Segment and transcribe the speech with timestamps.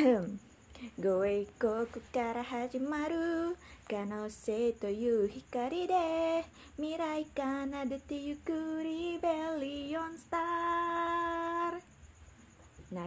[0.98, 3.54] ごえここから始まる。
[3.88, 6.44] 可能性という光で。
[6.76, 7.42] 未来奏
[7.86, 9.28] でてゆくリベ
[9.60, 10.40] リオンスター。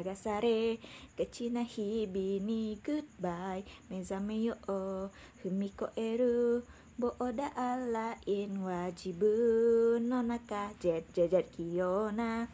[0.05, 0.77] 流され
[1.17, 3.65] がちな日々にグッバイ。
[3.89, 5.09] 目覚めよう。
[5.43, 6.63] 踏み越える。
[6.99, 10.69] ボーダーラインは自分の中。
[10.79, 12.47] ジェッジェジェ器用な。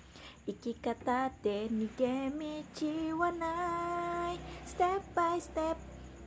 [0.45, 2.29] 生き方って逃げ
[3.11, 4.39] 道はない。
[4.66, 5.77] ステップバイステップ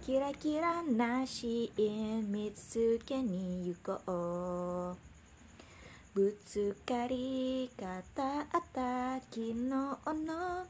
[0.05, 4.97] キラキラなシーン見つけに行こう。
[6.15, 9.97] ぶつかり方あった昨日の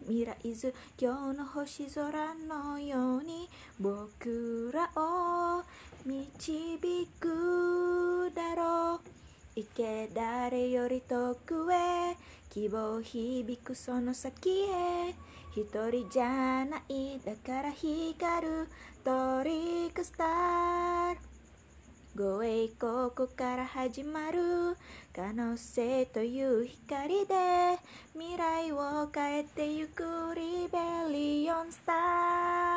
[0.07, 3.49] 未来図今日の星空のように
[3.81, 5.65] 僕らを
[6.07, 9.09] 導くだろう。
[9.55, 12.17] 行け誰より遠くへ
[12.53, 15.15] 希望響くその先へ。
[15.57, 17.19] 一人じゃない。
[17.25, 18.69] だから光る。
[19.03, 21.17] トリックスター。
[22.15, 24.77] ごえここから始まる
[25.17, 27.79] 可能性という光で
[28.13, 30.05] 未来を変えてゆく
[30.37, 31.93] リベリオンスタ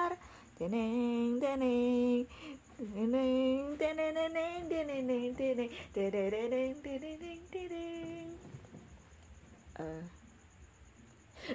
[0.10, 0.58] ー。
[0.58, 2.26] てねんてねん。
[2.26, 2.32] て
[2.80, 4.70] ねんてねねねん。
[4.70, 5.36] てねねん。
[5.36, 6.76] てねてれれれん。
[6.76, 7.40] てれれん。
[7.52, 8.45] てれん。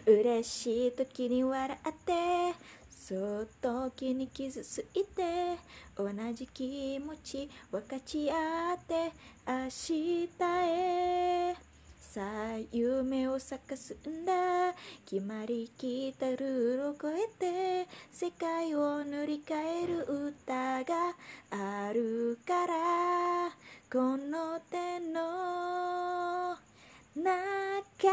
[0.06, 2.54] 嬉しい時に笑って
[2.90, 5.56] そっと気に傷ついて
[5.96, 9.12] 同じ気持ち分かち合って
[9.46, 11.56] 明日へ。
[11.98, 14.74] さあ夢を咲かすんだ。
[15.06, 21.14] 決まりきったルールを超えて世界を塗り替える歌が
[21.50, 23.50] あるから。
[23.92, 26.56] この手の
[27.22, 28.08] 中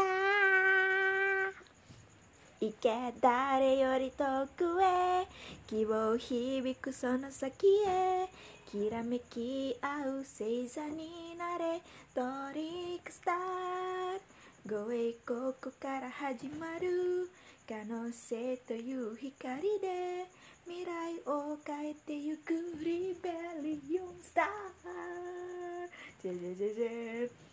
[2.60, 2.90] 行け
[3.22, 5.26] 誰より遠くへ
[5.66, 8.28] 希望響くその先へ。
[8.70, 11.80] きらめき合う星座になれ。
[12.14, 12.20] ト
[12.52, 14.86] リックスター。
[14.86, 17.30] ごえここから始まる。
[17.66, 20.26] 可能性という光で。
[20.66, 22.52] 未来を変えてゆく
[22.84, 23.30] リベ
[23.62, 24.46] リオンスター。
[26.22, 27.47] ジェジェジェジェ。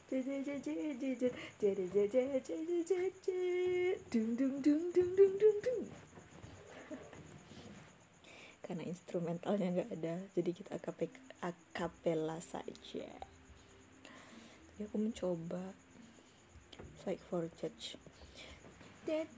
[8.65, 10.73] karena instrumentalnya nggak ada jadi kita
[11.41, 13.09] akapela saja.
[14.75, 15.73] Jadi aku mencoba.
[17.05, 18.01] Like for church
[19.05, 19.29] net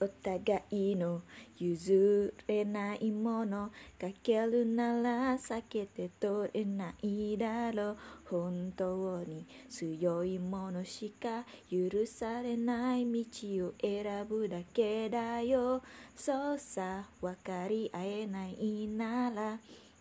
[0.00, 1.22] お互いの
[1.58, 7.96] 譲れないものかけるなら避けて取れないだろう。
[8.26, 15.82] 本当に強いものしか許されない道を選ぶだけだよ。
[16.14, 19.58] そうさ分かり合えないなら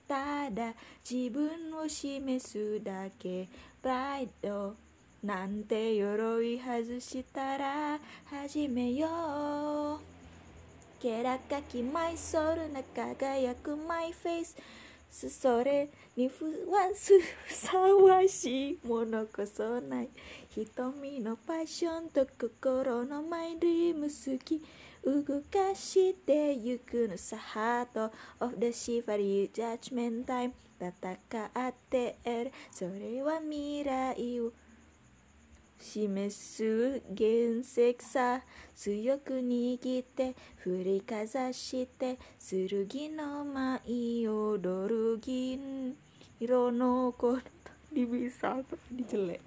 [0.07, 0.73] ただ
[1.09, 3.47] 自分を示すだけ。
[3.81, 4.75] プライド
[5.23, 9.99] なんて鎧外したら始めよう。
[11.01, 14.55] けらかきマイソールな輝くマイフェイス
[15.29, 20.09] それにふわすふさわしいものこそない。
[20.49, 24.61] 瞳のパッションと心のマイリーム好き。
[25.05, 28.11] 動かしてゆくのさハート。
[28.39, 30.91] オフ・デ・シファリー・ジャッジメンタイム戦
[31.69, 32.51] ってる。
[32.71, 34.51] それは未来を
[35.79, 38.41] 示す原石さ
[38.75, 45.95] 強く握って振りかざして剣の舞踊る銀
[46.39, 47.37] 色の子
[47.91, 49.39] に bisa di jelek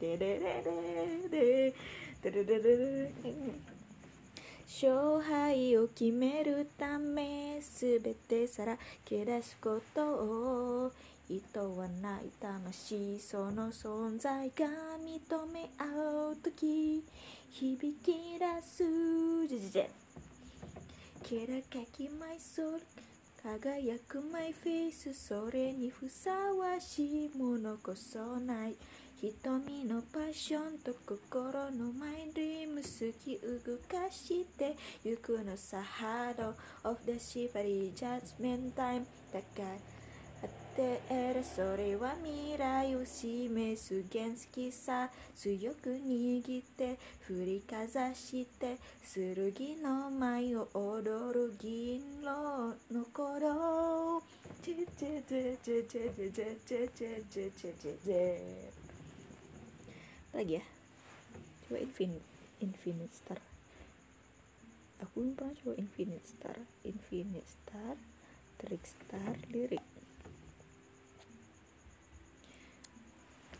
[0.00, 1.74] de
[4.70, 10.92] 勝敗を決めるためすべてさらけ出すことを
[11.30, 14.66] 意図はない魂その存在が
[14.98, 17.04] 認め合う時
[17.52, 18.82] 響き出す。
[19.46, 19.84] じゃじゃじゃ。
[21.22, 22.82] キラかきマイソール
[23.40, 28.74] 輝くマイフェイスそれにふさわしいものこそない。
[29.20, 34.74] 瞳のパッションと心のマイドリーム好き動かして
[35.04, 36.56] ゆくのさハード
[36.90, 39.06] オフ・デ・シファリー・ジャッジメンタイム。
[39.32, 39.78] だからっ
[40.79, 48.77] てえるそれは未来を示す原石さ強く握って振りかざして
[49.53, 54.21] 剣の舞を踊る銀色の頃
[54.61, 58.85] チェチェチェチェチェチェチェチェチェチェチェチェ
[60.35, 60.63] lagi ya
[61.71, 62.27] coba infinite
[62.59, 63.39] infinite star
[64.99, 67.95] aku belum pernah coba infinite star infinite star
[68.59, 69.79] trick star lirik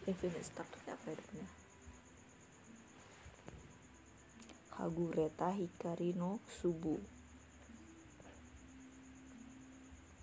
[0.08, 1.48] infinite star tuh kayak apa ya
[4.80, 6.96] Kagureta Hikari no Subu.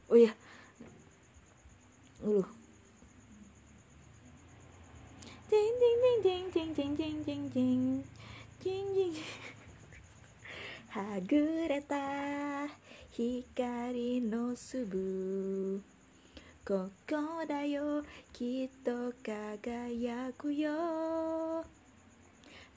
[0.09, 0.33] Oh iya.
[2.25, 2.49] Uluh.
[5.45, 7.83] Ding ding ding ding ding ding ding ding ding.
[8.57, 9.13] Ding ding.
[10.97, 12.09] Hagureta
[13.13, 15.85] Hikari no Subu.
[16.67, 17.15] ここ
[17.47, 18.03] だよ
[18.33, 20.69] きっと輝くよ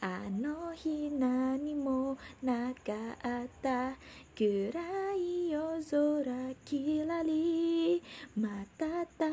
[0.01, 3.97] あの日何もなかった
[4.37, 4.71] 暗
[5.17, 8.01] い夜空きらり
[8.37, 8.49] ま
[8.79, 8.87] た
[9.19, 9.27] た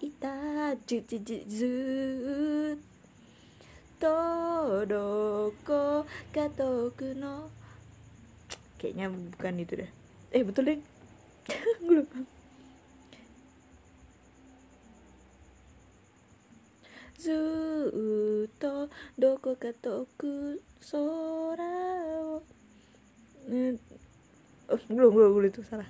[0.00, 7.50] いたじじじずっとどこか遠くの
[8.78, 9.90] kayaknya bukan itu deh.
[10.30, 10.78] Eh betul deh.
[11.82, 12.35] Gue lupa
[17.17, 20.61] ずっとどこか遠く
[20.91, 22.43] 空を、
[23.47, 23.77] ね、
[24.67, 25.85] oh, belum belum belum itu salah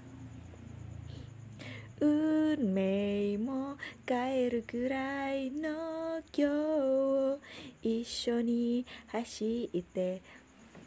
[2.01, 3.77] 運命も
[4.07, 7.39] 変えるくらいの今日を
[7.83, 10.21] 一緒に走って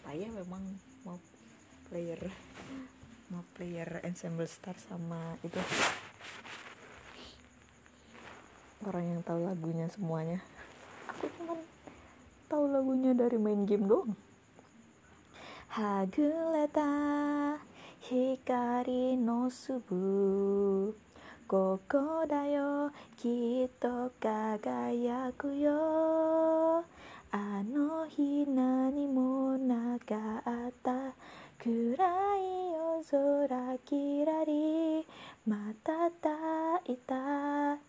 [0.05, 0.61] saya memang
[1.06, 1.19] mau
[1.88, 2.19] player
[3.31, 5.56] mau player ensemble star sama itu
[8.88, 10.40] orang yang tahu lagunya semuanya.
[11.12, 11.60] Aku cuma
[12.48, 14.16] tahu lagunya dari main game doang.
[15.70, 16.92] Haguleta
[18.08, 20.96] hikari no subu.
[21.50, 25.82] Koko da yo kito kagayaku yo.
[27.30, 31.14] Ano hi nani mo nakata
[31.60, 35.04] Kurai yo zora kirari.
[35.44, 37.88] Matata ita.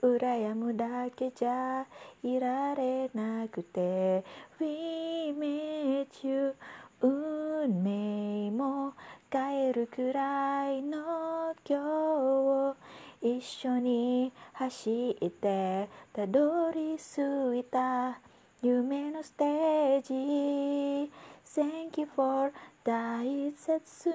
[0.00, 1.86] 羨むだけじゃ
[2.22, 4.24] いられなくて
[4.60, 6.54] We met you
[7.00, 8.94] 運命も
[9.30, 12.76] 変えるくらいの今日を
[13.20, 18.18] 一緒に走ってたどり着いた
[18.62, 21.10] 夢のステージ
[21.44, 22.52] Thank you for
[22.88, 24.08] 大切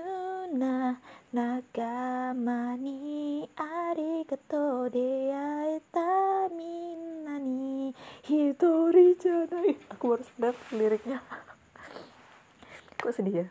[0.57, 0.99] な
[1.31, 4.99] 仲間にありがとう出
[5.31, 7.93] 会えたみんなに。
[8.23, 9.77] 一人じゃない。
[9.93, 11.21] Aku baru sadar liriknya.
[12.97, 13.47] Kok sedih ya?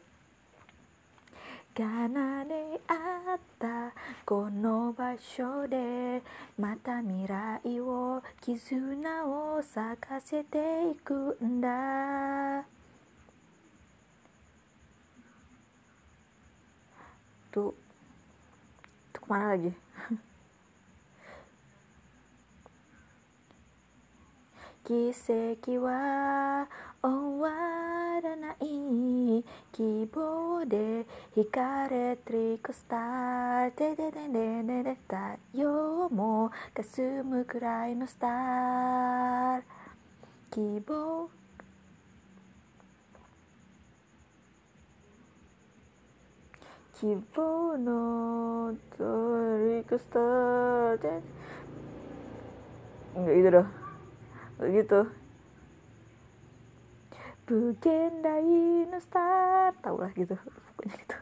[1.74, 3.94] 奏であった
[4.26, 6.20] この場所で
[6.58, 12.66] また未来を絆を咲かせていくんだ
[17.52, 17.76] itu
[19.12, 19.68] itu ke mana lagi?
[24.88, 26.64] Kiseki wa
[27.04, 28.64] owaranai
[29.68, 31.04] Kibo de
[31.36, 39.60] hikare trick star De de de de de de Tayo mo kasumu kurai no star.
[40.48, 41.28] Kibo
[47.02, 47.98] Kibono
[53.10, 53.68] Enggak gitu dong.
[54.54, 55.00] Enggak gitu.
[57.50, 60.38] Bukan no start Tau lah gitu.
[60.38, 61.18] Pokoknya gitu.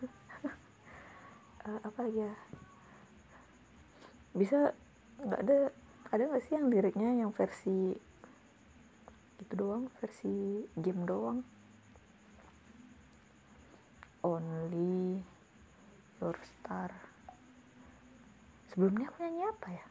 [1.64, 2.28] Uh, Apa aja?
[2.28, 2.32] Ya?
[4.37, 4.76] Bisa
[5.25, 5.58] Enggak ada
[6.12, 7.96] Ada enggak sih yang liriknya yang versi
[9.40, 9.88] Gitu doang?
[9.96, 11.40] Versi game doang?
[14.20, 15.25] Only
[16.20, 16.92] Your Star
[18.68, 19.86] sebelumnya aku nyanyi apa ya?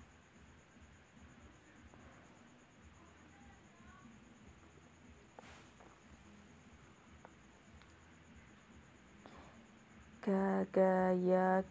[10.70, 11.66] Gaya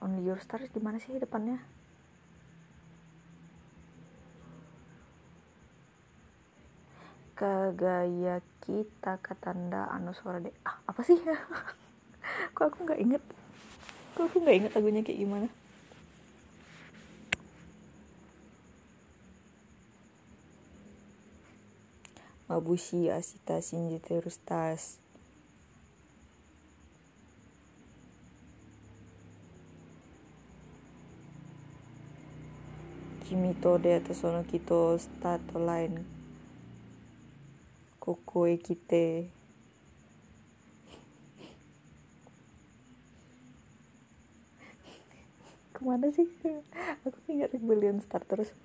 [0.00, 1.60] Only Your Star gimana sih depannya?
[7.36, 11.20] Kagaya kita katanda anuswara de ah apa sih?
[12.56, 13.20] Kok aku nggak inget
[14.15, 15.47] kok aku nggak inget lagunya kayak gimana
[22.51, 24.99] Mabushi Asita Shinjiteru Stars
[33.31, 36.05] 君と出会ったその木とスタートライン
[37.97, 39.29] ここへ来て
[45.76, 46.24] Ke mana sih?
[47.04, 48.56] Aku ingat Rebellion Star terus.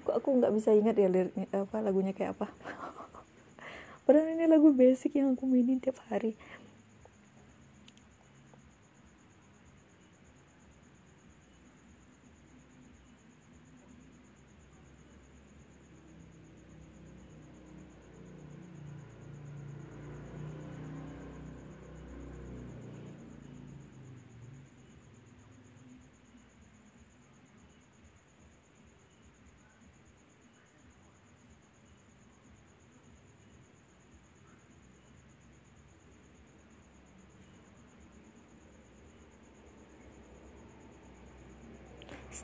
[0.00, 2.48] Kok aku nggak bisa ingat ya liriknya apa lagunya kayak apa?
[4.08, 6.34] Padahal ini lagu basic yang aku mainin tiap hari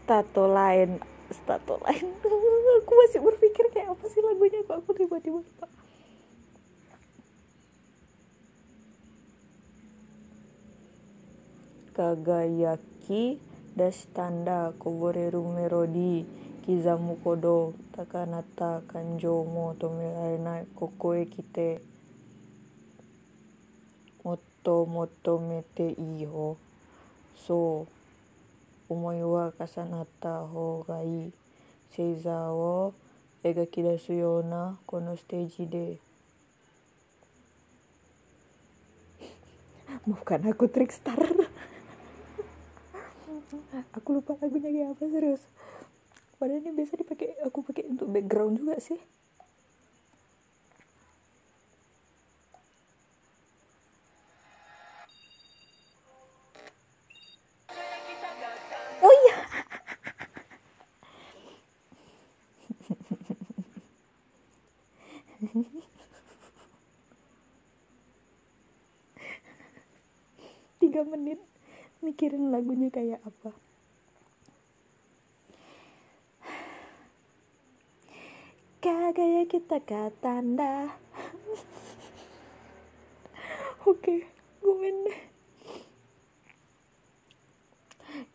[0.06, 1.02] stato lain.
[1.34, 2.06] Stato lain.
[2.78, 5.66] Aku masih berpikir kayak apa sih lagunya kok aku tiba-tiba lupa.
[11.90, 13.42] Kagayaki
[13.74, 16.22] dashitanda koboreru melodi
[16.62, 21.82] kizamu kodo takanata kanjou mo tomerarenai koko e kite.
[24.22, 26.54] Motto motomete iyo
[27.34, 27.90] so
[28.89, 31.31] 思いは重なった方がいい
[31.95, 32.93] 星座を
[33.43, 35.97] 描き出すようなこのステージで
[40.01, 41.13] bukan aku trickstar
[43.93, 45.43] aku lupa lagunya kayak apa serius
[46.41, 48.97] padahal ini biasa dipakai aku pakai untuk background juga sih
[70.96, 71.36] 3 menit
[72.00, 73.52] mikirin lagunya kayak apa.
[78.80, 80.96] Kagaya kita katanda
[83.84, 84.20] oke okay,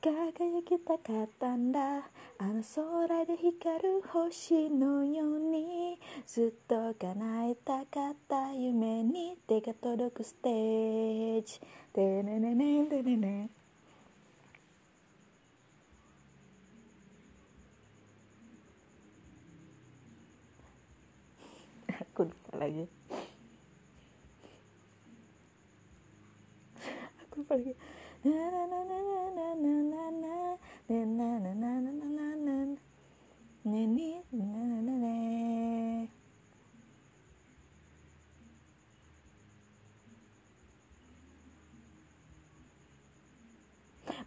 [0.02, 2.06] kagak ya kita katanda
[2.42, 11.62] あの空で光る星のようにずっと叶えたかった夢に手が届くステージ。
[11.94, 13.50] てねねねねねね
[22.10, 22.90] aku lupa lagi
[27.22, 27.76] aku lupa lagi
[28.26, 28.98] なななな
[29.30, 30.58] ななな。
[30.92, 32.66] ねななななななな
[33.64, 36.10] ねねなななね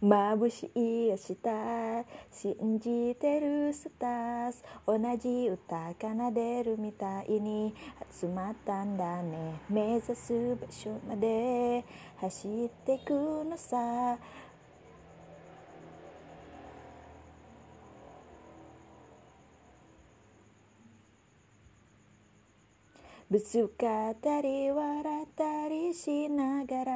[0.01, 7.73] 眩しい明日信じてるスタース同じ歌奏でるみたいに
[8.11, 9.61] 集まったんだね。
[9.69, 11.85] 目指す場所まで
[12.17, 14.17] 走ってくのさ。
[23.27, 26.93] ぶつかったり笑ったりしながら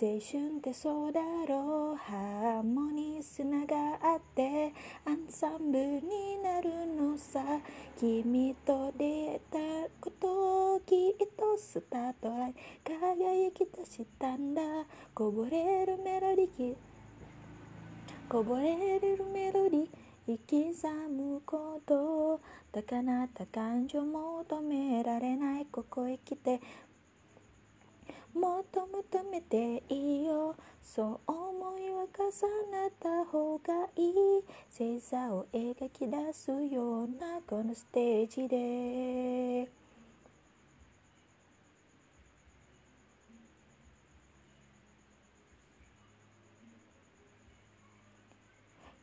[0.00, 1.96] 青春ってそうだろう。
[1.96, 4.72] ハーモニー砂があって
[5.04, 7.42] アンサンブルになるのさ。
[7.98, 9.58] 君と出会えた
[10.00, 12.54] ことをきっとスタートライン
[12.84, 14.62] 輝き出したんだ。
[15.12, 16.74] こぼれるメロディー
[18.28, 20.03] こぼれるメロディー。
[20.26, 22.40] 生きざむこと。
[22.72, 26.62] 高鳴った感情求められないここへ来て。
[28.32, 30.56] もっと求めていいよ。
[30.82, 34.44] そう思いは重なった方がいい。
[34.70, 39.83] 星座を描き出すようなこのステージで。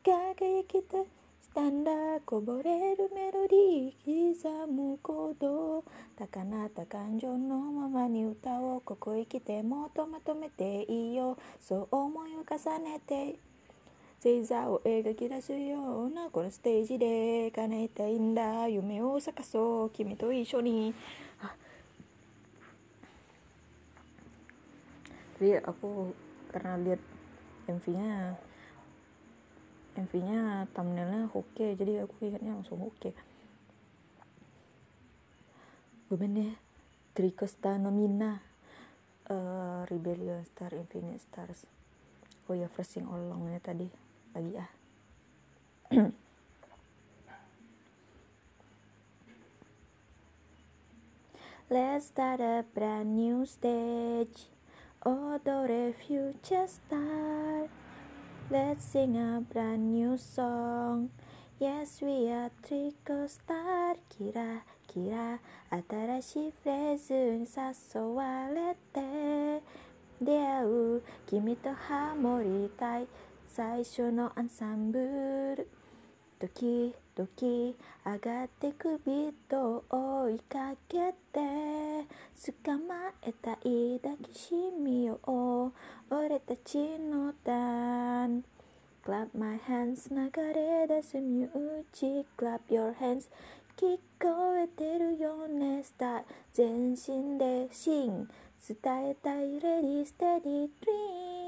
[0.04, 0.98] 輝きた。
[0.98, 1.92] したんだ
[2.26, 5.84] こぼれるメロディー刻む鼓動。
[6.18, 11.38] 高鳴った感情のままに歌をここへ来てもっとまとめていいよ。
[11.60, 13.36] そう思いを重ねて
[14.24, 18.68] 星座を描き出すようなこのステージで叶えたいんだ。
[18.68, 19.90] 夢を咲かそう。
[19.90, 20.94] 君と一緒に。
[25.42, 26.14] tapi aku
[26.54, 27.02] karena liat
[27.66, 28.38] MV-nya
[29.98, 33.12] MV-nya thumbnailnya oke jadi aku ingatnya langsung oke
[36.12, 36.60] Gimana
[37.16, 38.36] Tricosta nomina
[39.32, 41.64] uh, Rebellion Star Infinite Stars.
[42.52, 43.88] Oh ya first sing alongnya tadi.
[44.36, 44.68] Lagi ah.
[51.72, 54.52] Let's start a brand new stage.
[55.08, 57.72] Odore future star.
[58.52, 61.10] Let's sing a brand new song.
[61.58, 63.96] Yes, we are Trico Star.
[64.10, 65.40] キラキラ
[65.88, 69.64] 新しいフレーズに誘われて
[70.22, 73.08] 出会う君とハモりたい
[73.48, 75.00] 最初のアンサンブ
[75.56, 75.70] ル
[76.42, 77.30] 時々
[78.04, 81.40] 上がってくビートを追いかけて
[82.64, 84.52] 捕まえたい抱きし
[84.84, 85.72] みよう
[86.10, 88.44] 俺たちのターン
[89.06, 93.30] Clap my hands 流れ出すミュージック Clap your hands
[93.78, 95.84] 聞こえてるよね。
[95.84, 98.28] スター全身でシン。
[98.68, 99.60] 伝えたい。
[99.60, 101.41] レディステディドリーム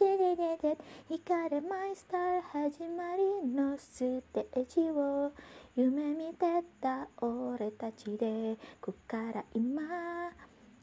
[0.00, 0.78] でででで
[1.10, 5.30] 光れマイスター始まりのステージを
[5.76, 6.46] 夢見て
[6.80, 9.82] た俺たちでこっから今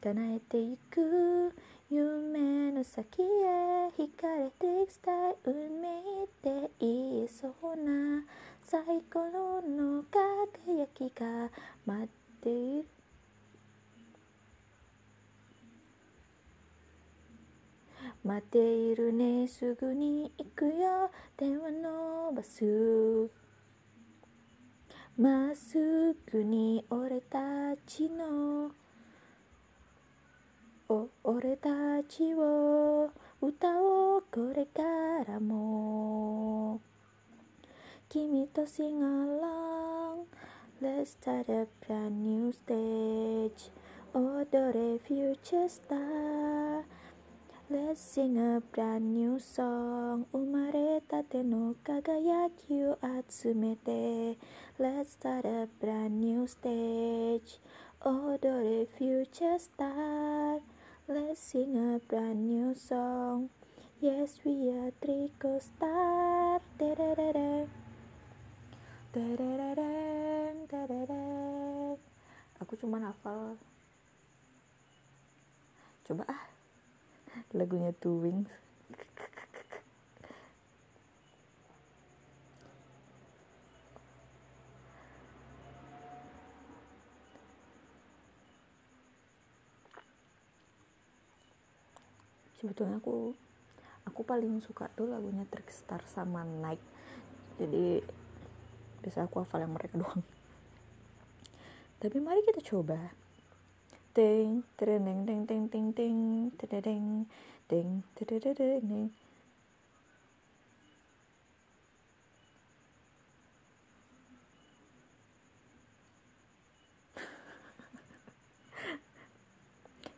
[0.00, 1.52] 叶えていく。
[1.90, 4.92] 夢の先へ惹かれていく。
[4.92, 5.88] スタイル運命
[6.24, 6.28] っ
[6.64, 8.22] て言いそうな
[8.62, 9.18] 最高
[9.62, 11.50] の輝きが
[11.84, 12.08] 待っ
[12.40, 12.97] ている
[18.24, 19.46] 待っているね。
[19.48, 21.10] すぐに行くよ。
[21.36, 23.30] 電話伸ばす
[25.16, 27.38] まっすぐに俺た
[27.86, 28.70] ちの。
[30.88, 31.68] お俺た
[32.08, 33.10] ちを。
[33.40, 34.82] 歌おうこれか
[35.30, 36.80] らも。
[38.08, 40.24] 君と sing along
[40.80, 43.72] Let's start a brand new stage.
[44.14, 46.84] 踊れ future star.
[47.69, 52.99] Let's sing a brand new song 生まれたての輝きを
[53.29, 54.37] 集めて
[54.79, 57.59] Let's start a brand new stage
[58.01, 60.61] 踊れ future star
[61.07, 63.49] Let's sing a brand new song
[64.01, 66.59] Yes we are Trico Star
[72.59, 73.55] Aku cuma hafal
[76.03, 76.56] Coba ah
[77.54, 78.52] lagunya Two Wings.
[92.58, 93.32] Sebetulnya aku
[94.02, 96.82] aku paling suka tuh lagunya Trickstar sama Night
[97.58, 98.02] jadi
[99.02, 100.22] bisa aku hafal yang mereka doang.
[101.98, 103.10] Tapi mari kita coba
[104.18, 107.24] テンテレレンテンテンテンテンテレレン
[107.68, 108.80] テンテレレレレレ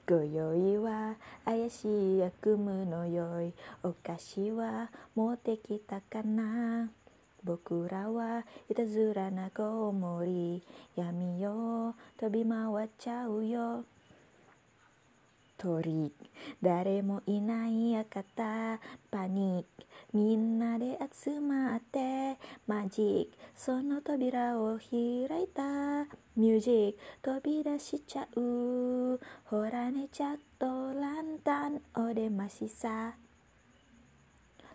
[0.08, 6.88] ご用意は怪しい悪夢のよいお菓子は持ってきたかな
[7.44, 10.62] 僕らはいたずらな子守
[10.94, 13.84] 闇よ飛び回っちゃうよ
[15.56, 16.12] 鳥
[16.62, 18.78] 誰もいない館
[19.10, 26.04] パニックみんなで集まってマジックその扉を開いた
[26.36, 33.14] ミュージック飛び出しちゃうほらねちゃっとランタンお出ましさ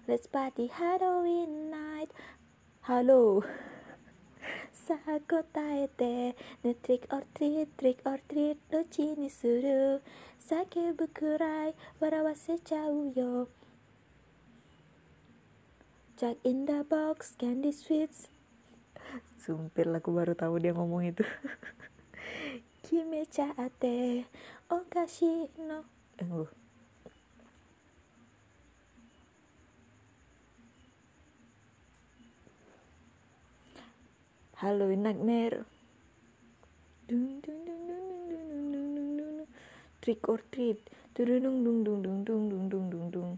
[0.08, 2.12] Let's party Halloween night.
[2.86, 3.42] Halo.
[4.72, 5.42] さあ答
[5.76, 8.58] えて、ね、trick or treat, trick or treat
[13.16, 13.48] yo,
[16.16, 18.30] Jack in the box, candy sweets.
[19.42, 21.26] Sumpir lah, aku baru tahu dia ngomong itu.
[22.86, 24.30] Kimi chaate,
[24.70, 25.82] okashi no
[26.22, 26.65] Eh.
[34.66, 35.62] Halloween Nightmare
[37.08, 39.46] dung dung dung dung dung dung dung dung dung dung
[40.02, 40.82] trick or treat
[41.14, 43.38] dung dung dung dung dung dung dung dung dung dung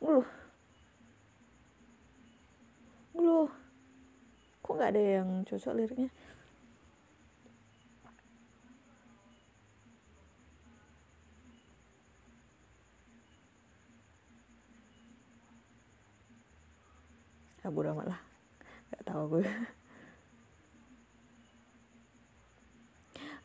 [0.00, 0.24] ngeluh
[3.12, 3.50] ngeluh
[4.64, 6.08] kok nggak ada yang cocok liriknya
[17.68, 18.20] ya bodo amat lah.
[18.88, 19.44] Nggak tahu gue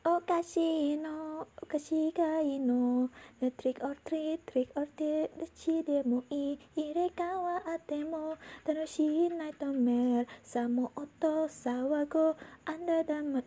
[0.03, 3.09] Okashino, kasino, oh, no
[3.39, 5.31] The trick or treat, trick or treat.
[5.39, 8.35] Dechi demo i, hirekawa atemo.
[8.67, 9.31] Tanoshii
[9.75, 12.35] mer Samo oto, sawago.
[12.67, 13.43] Under the,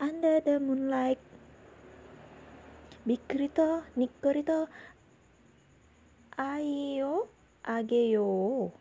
[0.00, 1.20] under the moonlight.
[3.04, 4.68] Bikrito, nikorito
[6.38, 7.28] Ai yo,
[7.88, 8.72] yo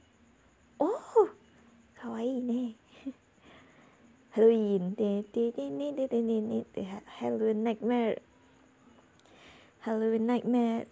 [0.80, 0.90] おお
[2.02, 2.76] かわいいね
[4.32, 8.22] ハロウィンででででででででハロウィンナイトメ
[9.82, 10.88] アハロウィンナイトメ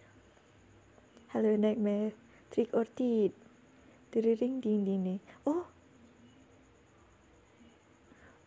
[1.29, 3.31] アハロウィンナイトメアトリックオーティー
[4.11, 5.65] デリリンディンディンディン oh.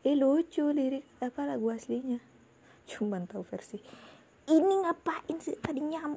[0.00, 2.24] Eh lucu lirik apa lagu aslinya?
[2.88, 3.76] Cuman tahu versi.
[4.48, 5.60] Ini ngapain sih?
[5.60, 6.16] Tadi nyam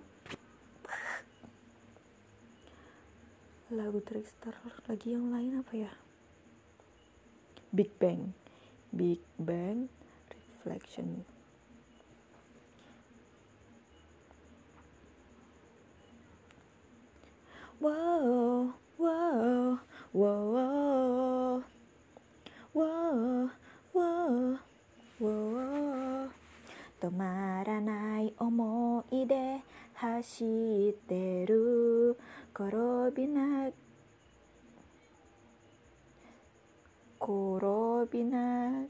[3.73, 4.57] lagu Trickstar
[4.88, 5.92] lagi yang lain apa ya
[7.68, 8.33] Big Bang
[8.92, 9.92] Big Bang
[10.33, 11.25] Reflection
[17.79, 19.79] Wow, wow,
[20.11, 21.62] wow,
[22.75, 23.51] wow,
[23.94, 24.59] wow,
[25.21, 26.31] wow
[27.01, 29.62] 止まらない思い出
[29.94, 30.44] 走
[30.90, 32.16] ってる
[32.56, 32.72] 転
[33.16, 33.68] びな
[37.20, 38.84] 転びな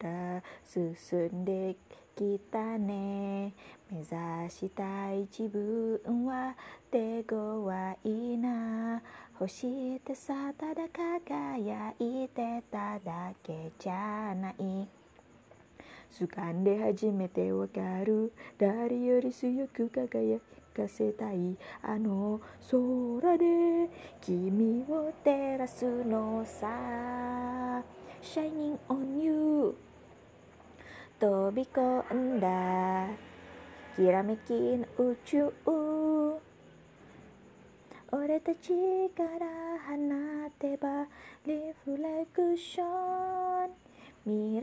[0.00, 1.76] がら進んで
[2.16, 3.52] きたね。
[3.90, 4.06] 目指
[4.50, 6.56] したい自分は
[6.90, 9.00] 手強いな。
[9.34, 14.88] 星ってさただ輝いてただけじゃない。
[16.10, 18.32] 掴んで初めてわかる。
[18.58, 21.56] 誰より強く輝くかせたい。
[21.82, 23.88] あの空で
[24.20, 27.82] 君を照らすのさ。
[28.22, 29.74] Shining on you
[31.18, 33.08] 飛び込んだ。
[33.96, 35.52] きらめきの宇宙。
[38.12, 38.68] 俺たち
[39.16, 39.46] から
[39.88, 41.06] 放てば
[41.46, 43.70] リフレクション。
[44.24, 44.62] 未来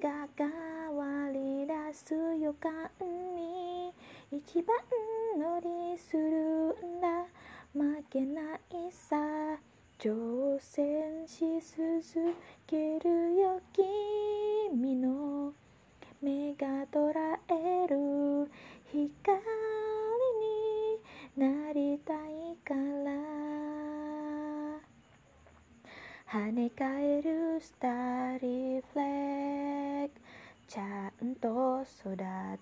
[0.00, 0.48] が変
[0.96, 3.92] わり出す予感に。
[4.32, 4.76] 一番
[5.36, 7.26] 乗りするんだ。
[7.72, 8.56] 負けない
[8.92, 9.16] さ
[9.98, 15.52] 挑戦し続けるよ君の
[16.22, 17.12] 目が捉
[17.48, 18.48] える
[18.92, 19.10] 光
[21.36, 23.10] になりたいから。
[26.32, 30.29] 跳ね返るスターリフレク。
[30.70, 32.16] ちゃんと育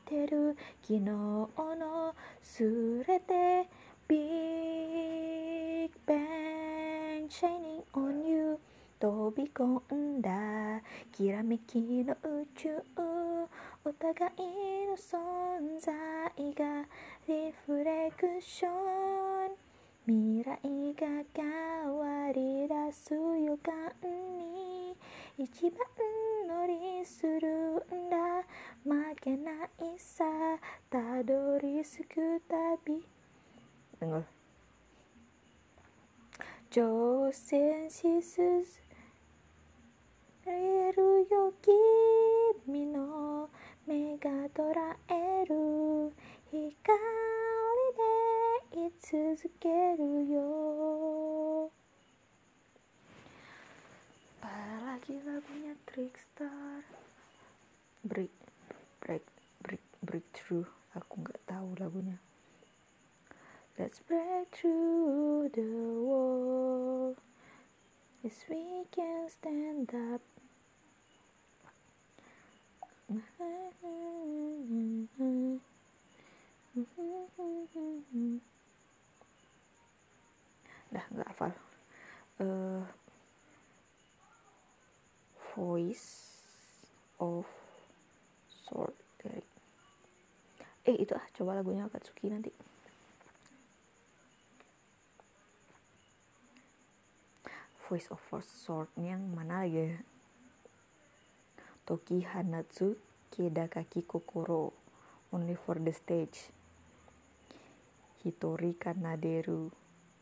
[0.07, 3.69] てる昨日のすれて。
[4.09, 8.59] Big Bang Shining on you.
[8.99, 10.81] 飛び込んだ
[11.13, 12.83] きらめきの宇宙。
[13.85, 15.93] お互いの存在
[16.55, 16.87] が
[17.29, 19.68] リフレクション
[20.09, 20.57] 未来
[20.95, 21.45] が変
[21.99, 24.97] わり出す予感に
[25.37, 25.77] 一番
[26.49, 28.17] 乗りするんだ。
[28.85, 30.25] 負けないさ
[30.89, 33.05] たどり着く旅.
[36.71, 38.65] 挑戦し続
[40.43, 41.53] けるよ
[42.67, 43.51] 君の
[43.87, 44.73] 目が捉
[45.11, 46.15] える
[46.52, 46.98] 光
[48.74, 51.72] で居続けるよ
[54.42, 56.86] Apalagi lagunya Trickstar
[58.06, 58.30] Break
[59.02, 59.26] Break
[59.66, 62.22] Break Breakthrough Aku nggak tahu lagunya
[63.76, 65.66] Let's break through the
[66.06, 67.18] wall
[68.22, 70.22] Yes we can stand up
[80.89, 81.53] Dah nggak hafal.
[82.39, 82.85] Eh,
[85.59, 86.39] Voice
[87.19, 87.51] of
[88.47, 89.43] Sword dari
[90.87, 92.55] Eh itu ah coba lagunya Akatsuki nanti.
[97.91, 99.97] Voice of Sword yang mana lagi?
[99.97, 99.99] Ya?
[101.89, 103.01] Toki Hanatsu
[103.33, 104.77] Kedakaki Kokoro
[105.33, 106.53] Only for the stage
[108.29, 109.73] Hitori Kanaderu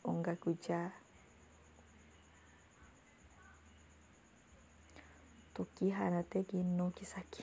[0.05, 0.93] Ongakuja.
[5.55, 7.43] Toki Hanateki no Kisaki.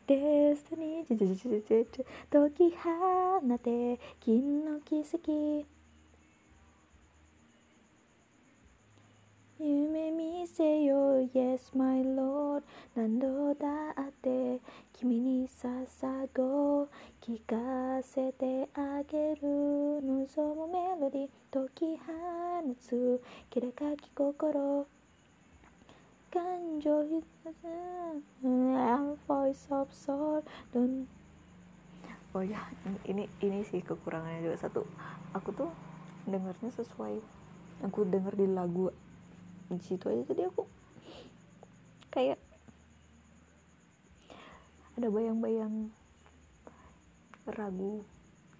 [0.10, 5.66] Destiny 解き放て金の奇跡
[9.60, 12.64] 夢見せよ Yes my lord
[12.96, 13.68] 何度だ
[14.02, 14.60] って
[14.99, 16.89] 君に捧ごう
[17.21, 24.87] 聞かせてあげる望むメロディ解き放つきらかき心
[26.31, 27.57] 感情ひたす
[29.29, 31.07] voice of soul don't
[32.35, 32.67] oh ya
[33.07, 34.83] ini ini sih kekurangannya juga satu
[35.33, 35.71] aku tuh
[36.27, 37.23] dengarnya sesuai
[37.87, 38.91] aku denger di lagu
[39.71, 40.67] di situ aja tadi aku
[42.11, 42.39] kayak
[45.00, 45.96] ada bayang-bayang
[47.48, 48.04] ragu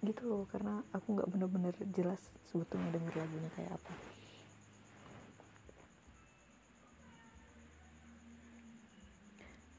[0.00, 3.92] gitu loh karena aku nggak bener-bener jelas sebetulnya denger lagunya kayak apa.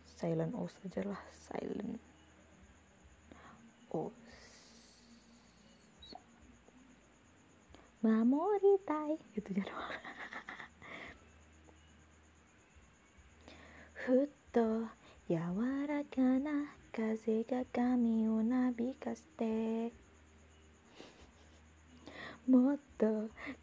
[0.05, 1.97] Silent O sajalah silent
[3.89, 4.13] O.
[8.05, 9.97] Mamori tai gitu ya doang.
[14.05, 15.00] Hutto.
[15.31, 15.37] 柔
[15.87, 16.51] らかな
[16.93, 19.93] 風が髪をなびかせて。
[22.45, 23.05] もっと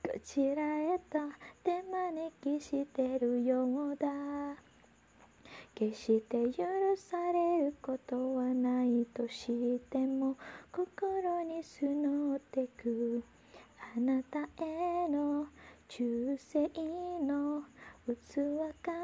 [0.03, 1.19] こちらへと
[1.63, 4.09] 手招きしてるようだ。
[5.75, 6.65] 決して許
[6.97, 10.37] されることはないとしても
[10.73, 13.23] 心に募ってく。
[13.95, 15.45] あなたへの
[15.87, 16.81] 忠誠
[17.27, 17.63] の
[18.15, 18.37] 器
[18.83, 18.97] から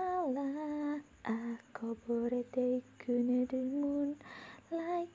[1.24, 5.08] あこぼれていくねるムーンライ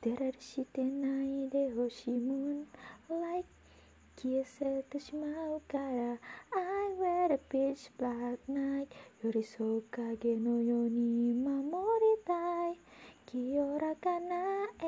[0.00, 3.48] ト照らしてないでほしいムーンライト
[4.22, 5.82] 消えせてしまうから。
[5.82, 6.18] I
[6.98, 8.86] wear a pitch black night
[9.22, 11.66] 寄り添う影のように守
[12.16, 12.78] りたい。
[13.26, 14.36] 清らかな
[14.80, 14.86] 永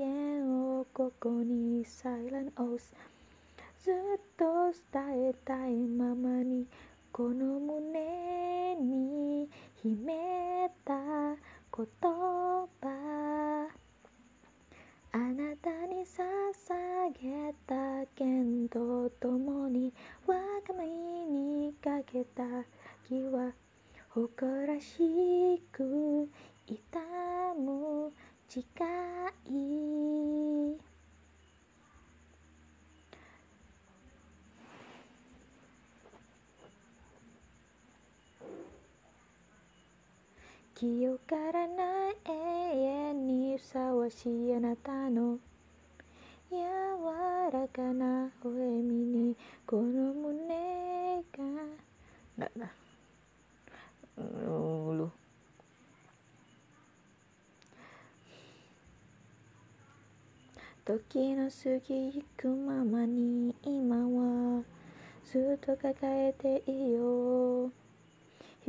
[0.00, 2.94] 遠をここに Silent Oath
[3.82, 3.94] ずっ
[4.36, 6.66] と伝えたいままに
[7.12, 9.48] この胸に
[9.82, 10.94] 秘めた
[11.76, 13.68] 言葉。
[15.12, 16.22] あなたに捧
[17.20, 19.92] げた剣とともに
[20.24, 20.34] 我
[20.68, 22.44] が身にかけた
[23.08, 23.50] 気は
[24.10, 26.28] 誇らしく
[26.68, 27.00] 痛
[27.58, 28.12] む
[28.48, 28.60] 誓
[29.50, 30.89] い。
[40.80, 45.36] 清からない永遠にふさわしいあなたの
[46.50, 46.56] 柔
[47.52, 51.44] らかな微笑みにこの胸が
[52.38, 52.70] なな。
[60.86, 64.62] 時の過ぎゆくままに今は
[65.30, 67.70] ずっと抱えていいよ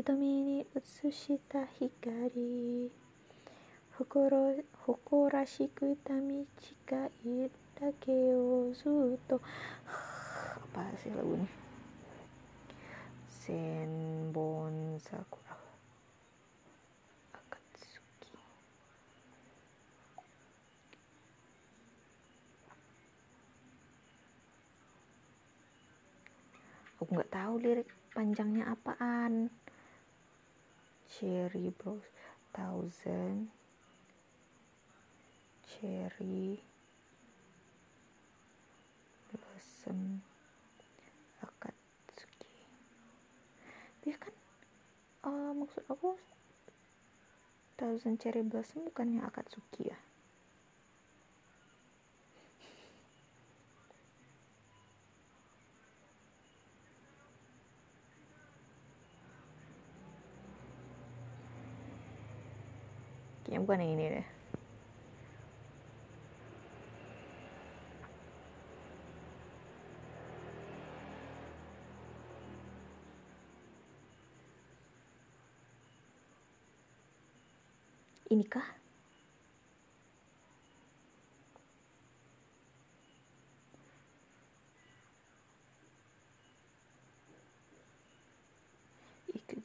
[0.01, 2.91] 瞳に映した光
[3.99, 9.41] 誇誇らしくみ近いだけをずっと
[10.77, 11.49] apa sih lagu ini
[13.33, 15.57] Senbon Sakura
[17.33, 18.37] Akatsuki
[27.01, 29.49] aku nggak tahu lirik panjangnya apaan
[31.12, 32.08] cherry bros
[32.56, 33.52] thousand
[35.68, 36.64] cherry
[39.32, 40.24] blossom
[41.44, 42.56] akatsuki.
[44.04, 44.34] Dia kan?
[45.28, 46.16] Uh, maksud aku
[47.76, 50.00] thousand cherry blossom bukannya akatsuki ya
[63.52, 64.28] kayaknya bukan yang ini deh.
[78.32, 78.64] Inikah?
[89.36, 89.60] Ikut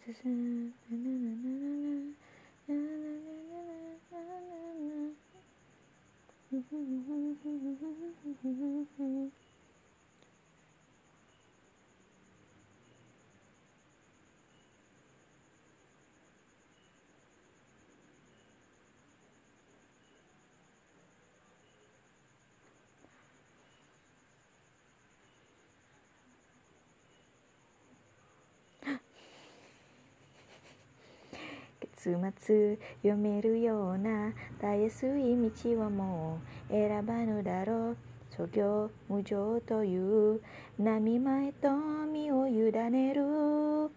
[32.07, 32.17] 結
[32.47, 36.39] 末読めるようなたやすい道はも
[36.71, 37.97] う選ばぬだろう
[38.31, 40.41] 諸行無常という
[40.79, 41.69] 波前と
[42.07, 43.91] 身を委ねる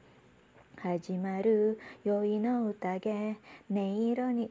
[0.78, 3.38] 始まる酔いの宴
[3.70, 4.50] 音色に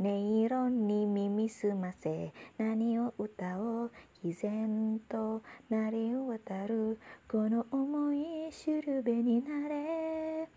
[0.00, 3.90] 音色に耳すませ何を歌おう
[4.24, 6.98] 毅然となり渡る
[7.30, 10.48] この思いしるべになれ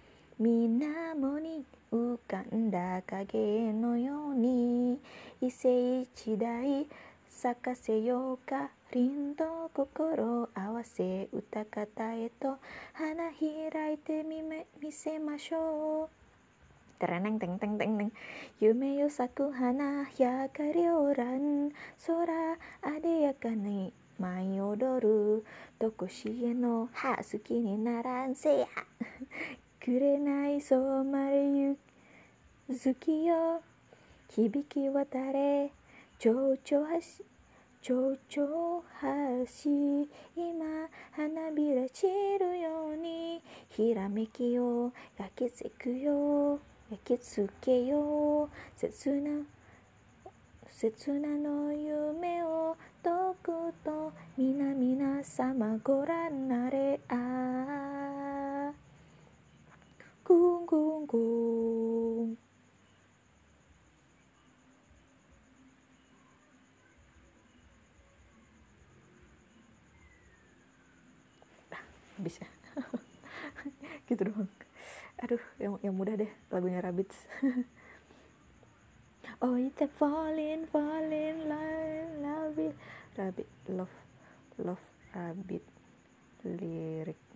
[0.43, 4.99] 水面に浮かんだ影のように
[5.39, 6.85] 一世一代
[7.29, 12.57] 咲かせようか凛と心合わせ歌方へと
[12.91, 16.23] 花開いてみめ見せましょう。
[16.99, 18.11] Tereneng teng teng teng teng
[18.59, 21.71] 夢よ咲く花やかりおらん。
[22.05, 25.45] 空あでやかに舞い踊る。
[25.79, 28.67] とこしえの葉好きにならんせや。
[29.83, 31.77] くれないそうまれゆ
[32.69, 33.61] 好きよ。
[34.29, 35.71] 響き渡れ。
[36.17, 36.77] 蝶々橋
[37.81, 38.83] 蝶々
[39.41, 42.07] 橋今花びら散
[42.39, 43.41] るように
[43.71, 48.49] ひらめきを焼きつくよ焼きつけよう。
[48.77, 49.31] 切な
[50.69, 53.11] 切なの夢を解
[53.43, 53.51] く
[53.83, 58.71] と皆々様ご覧なれあ
[60.23, 62.39] Gung gung gung.
[71.67, 71.83] Nah,
[72.23, 72.51] bisa ya.
[74.07, 74.47] gitu dong.
[75.19, 77.27] Aduh, yang yang mudah deh lagunya Rabbits.
[79.43, 82.71] oh, it's a falling, falling, love, love,
[83.19, 83.95] rabbit, love,
[84.55, 85.67] love, rabbit,
[86.47, 87.32] lirik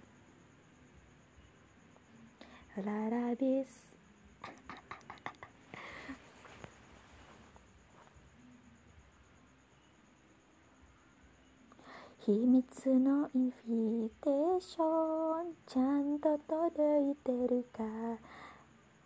[2.86, 3.98] la rabbits
[12.20, 17.84] 秘密のインフィテーションちゃんと届いてるか。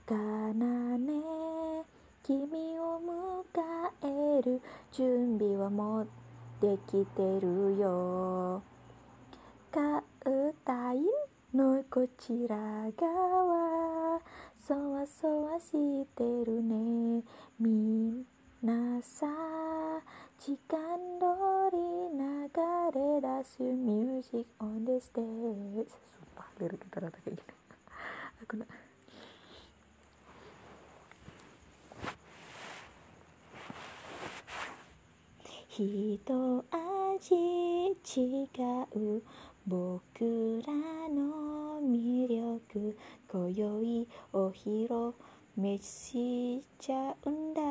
[0.06, 1.86] かなね
[2.24, 3.46] 君を迎
[4.04, 4.60] える。
[4.92, 6.08] 準備はもう
[6.60, 8.62] できてるよ。
[9.72, 10.04] カウ
[10.66, 11.06] タイ
[11.54, 14.22] のこちら側
[14.56, 15.72] そわそわし
[16.16, 17.24] てるね。
[17.60, 18.24] みん
[18.64, 19.28] なさ
[20.40, 20.78] 時間
[21.20, 21.78] 通り
[22.16, 22.22] 流
[22.96, 26.78] れ出すミュージックオンデステージスーパーレル
[36.72, 38.48] 味違
[38.96, 39.22] う。
[39.67, 40.74] 僕ら
[41.08, 42.97] の魅力
[43.32, 45.13] 今宵お披露
[45.56, 47.62] 目しちゃうんだ。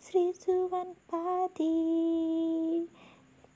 [0.00, 2.86] スリーツワンパーティー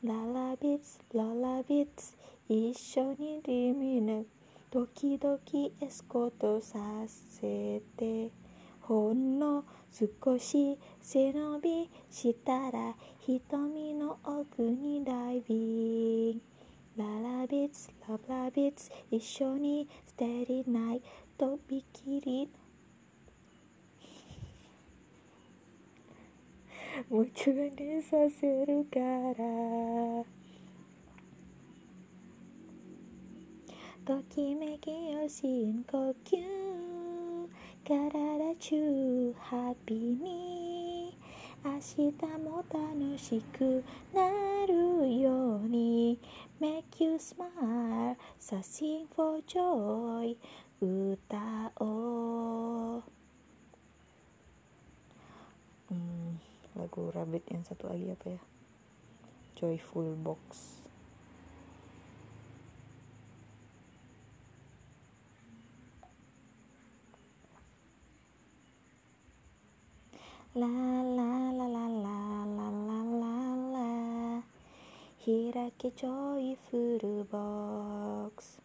[0.05, 0.15] ラ
[0.51, 2.15] ラビッツララビッツ。
[2.49, 4.25] 一緒にリミネ
[4.71, 5.41] 時々
[5.81, 6.79] エスコートさ
[7.09, 8.31] せて。
[8.83, 16.56] ほんの少し背伸びしたら瞳の奥にダイビング。
[16.97, 21.03] ララビッツラブラビッツ一緒にステディナイ
[21.37, 22.49] とびきり
[27.11, 28.99] 夢中にさせるか
[29.37, 30.25] ら
[34.07, 36.43] ときめきを深呼吸
[37.85, 40.76] 体中ハッピーに
[41.66, 42.12] 明日
[42.44, 46.18] も楽しくなるように
[46.60, 50.36] Make you smile, so sing for joy
[50.82, 53.04] 歌おう
[55.94, 56.42] hmm,
[56.76, 58.42] lagu Rabbit yang satu lagi apa ya
[59.54, 60.82] Joyful Box
[70.56, 73.30] La la la la la la la la
[73.72, 73.82] la
[75.24, 78.60] 開けジョイフルボックス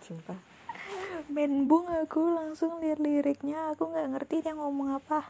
[0.00, 0.40] sumpah
[1.28, 5.20] menbung aku langsung lihat liriknya aku nggak ngerti dia ngomong apa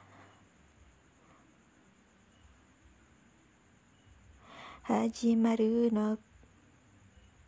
[4.85, 6.21] Hajimaru no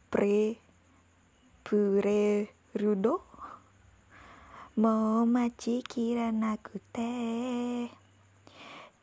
[0.09, 0.57] pre
[1.64, 3.22] プレルド？
[4.76, 7.90] もう待ちきらなくて。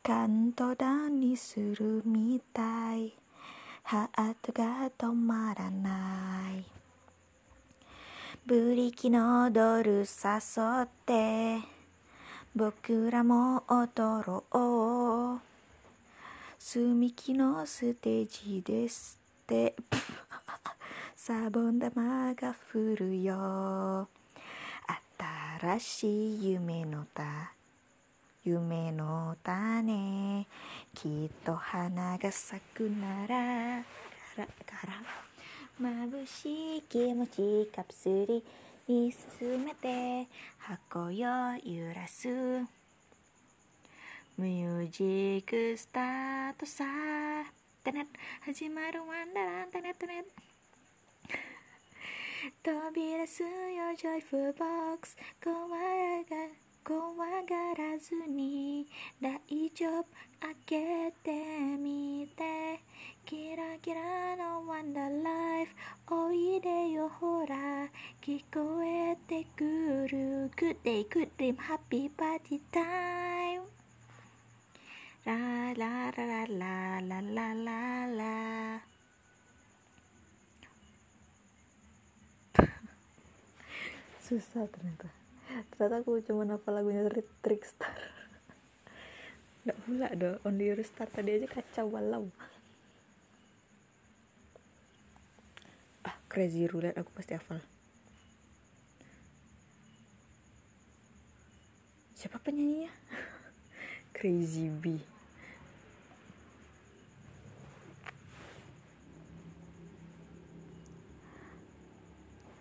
[0.03, 3.15] カントダウンにするみたい。
[3.83, 6.65] ハートが止まらない。
[8.47, 10.05] ブリキのドル誘
[10.83, 11.59] って。
[12.55, 14.45] 僕らも踊ろ
[15.37, 15.41] う。
[16.59, 19.75] 積み木のステージですって。
[21.21, 24.09] サボン玉が降るよ。
[25.59, 27.53] 新しい夢のた
[28.45, 30.47] 夢の種。
[30.95, 33.85] きっと花が咲くならか
[34.37, 35.91] らから。
[35.91, 38.45] 眩しい気持ちカプセル
[38.87, 42.29] に進めて箱を揺らす。
[44.39, 46.85] ミュージックスタートさ。
[48.43, 50.23] 始まるワンダランテネットネッ。
[50.23, 50.48] ト
[52.63, 53.49] 飛び出すよ
[53.97, 55.17] ジョイフルボックス。
[55.43, 58.87] 怖が怖がらずに
[59.21, 59.39] 大
[59.75, 60.07] 丈夫
[60.41, 61.31] 開けて
[61.77, 62.81] みて。
[63.25, 65.75] キラキラのワンダーライフ
[66.11, 67.57] おいでよほら。
[68.23, 70.51] 聞こえてくる。
[70.57, 73.63] Good day, good dream, happy party time
[75.25, 75.35] ラ
[75.75, 78.98] ララララララララ。
[84.29, 85.09] Susah ternyata.
[85.73, 87.09] Ternyata aku cuma apa lagunya
[87.41, 87.97] Trickstar.
[89.65, 92.29] Nggak pula dong Only Restart tadi aja kacau walau.
[96.29, 97.57] Crazy Roulette aku pasti hafal.
[102.13, 102.93] Siapa penyanyinya?
[104.17, 105.18] Crazy B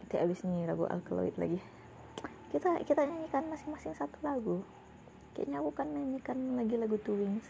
[0.07, 1.59] Nanti abis ini lagu Alkaloid lagi.
[2.47, 4.63] Kita kita nyanyikan masing-masing satu lagu.
[5.35, 7.43] Kayaknya aku kan nyanyikan lagi lagu Twins.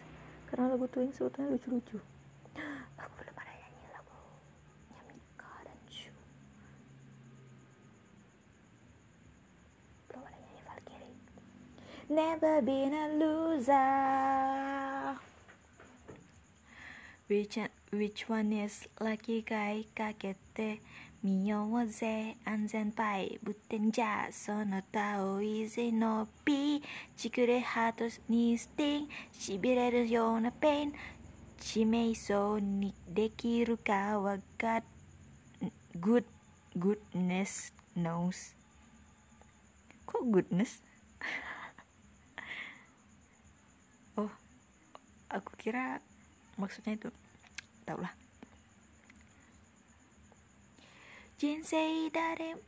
[0.50, 2.02] Karena lagu Twins sebetulnya lucu-lucu.
[12.10, 15.22] Never been a loser.
[17.30, 17.62] Which,
[17.94, 19.86] which one is lucky guy?
[19.94, 20.18] か
[21.17, 26.83] けてみようぜ安全パイぶってんじゃその他を以前の B
[27.17, 30.93] ちくれハートにスティンしびれるようなペン
[31.61, 34.83] 致命そうにできるかわか
[36.01, 36.25] good
[36.77, 38.57] goodness knows
[40.07, 40.83] kok goodness
[44.17, 44.31] oh
[45.31, 46.01] aku kira
[46.59, 47.09] maksudnya itu
[47.87, 48.11] tau lah
[51.40, 52.62] 人生誰も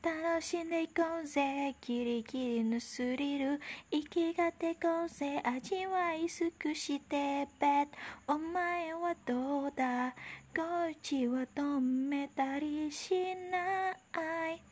[0.00, 1.74] 楽しんでいこうぜ。
[1.80, 3.60] キリキリのスリル。
[3.90, 5.42] 息がてこうぜ。
[5.44, 7.88] 味わい尽くしてベッ
[8.28, 10.10] お前はどうだ。
[10.54, 13.12] こっちは止めたりし
[13.50, 13.90] な
[14.52, 14.62] い。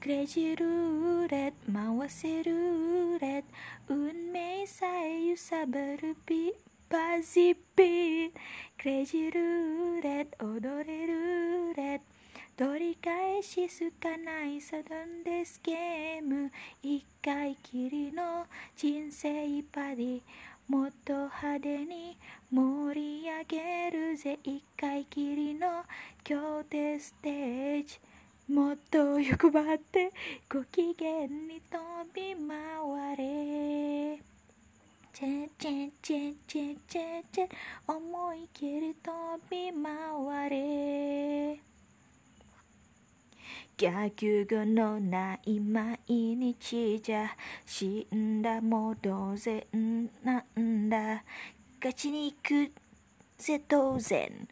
[0.00, 1.72] クレジルーレット。
[1.98, 3.46] 回せるレット。
[3.88, 8.32] 運命さえ揺さぶるビーバジビー
[8.78, 12.04] クレイジルーレット踊れるレット
[12.56, 16.52] 取り返しすかないサドンデスゲーム。
[16.82, 20.20] 一回きりの人生パディ。
[20.68, 22.16] もっと派手に
[22.52, 24.38] 盛り上げるぜ。
[24.44, 25.82] 一回きりの
[26.24, 27.98] 今日でステージ。
[28.48, 30.12] もっと欲張って
[30.48, 31.78] ご機嫌に飛
[32.14, 34.33] び回れ。
[35.14, 37.48] チェチェチェチェチェチェ
[37.86, 39.12] 思い切り飛
[39.48, 41.60] び回れ
[43.76, 47.30] 逆語のない毎日じゃ
[47.64, 49.64] 死んだも同然
[50.24, 51.22] なんだ
[51.76, 52.72] 勝ちに行く
[53.38, 54.48] ぜ当然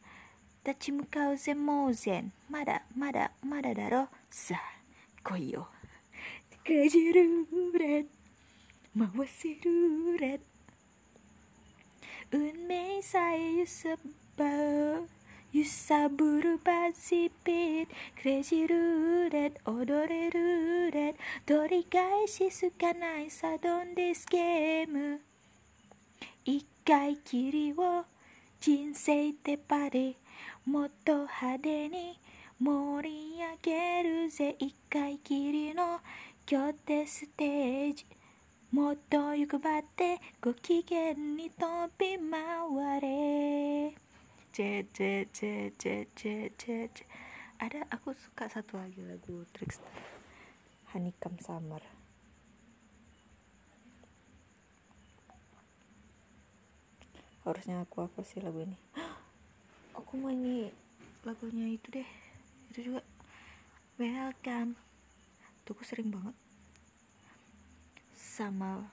[0.64, 5.66] 立ち向かうぜもうぜまだまだまだだろさあ来いよ
[6.64, 8.04] かじるれ
[8.96, 10.38] 回せるれ
[12.34, 13.90] 運命さえ揺さ
[14.38, 14.46] ば
[15.52, 17.10] 揺さぶるバズ
[17.44, 21.14] ピックレジルーレッ踊れるレッ
[21.44, 25.20] 取り返しすかないサドンデスゲーム。
[26.46, 28.06] 一回きりを
[28.62, 30.16] 人生ってパリ
[30.64, 32.18] もっと派手に
[32.58, 34.56] 盛り上げるぜ。
[34.58, 36.00] 一回きりの
[36.46, 38.06] 拠点ステージ。
[38.71, 41.65] もっと欲張ってご機嫌に飛
[41.97, 43.93] び回れ
[44.51, 47.05] c c c c c c c
[47.57, 49.89] ada aku suka satu lagi lagu Trickster
[50.93, 51.81] Honeycomb Summer
[57.47, 58.77] harusnya aku apa sih lagu ini
[59.95, 60.69] aku mau nyanyi
[61.25, 62.09] lagunya itu deh
[62.75, 63.01] itu juga
[63.97, 64.75] welcome
[65.65, 66.35] tuh aku sering banget
[68.22, 68.88] Sama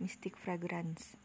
[0.00, 1.16] Mystic Fragrance.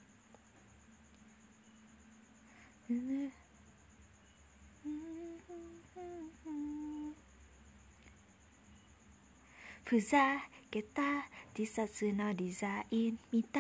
[9.83, 10.17] ふざ
[10.69, 11.01] けた
[11.53, 13.59] T シャツのデザインみた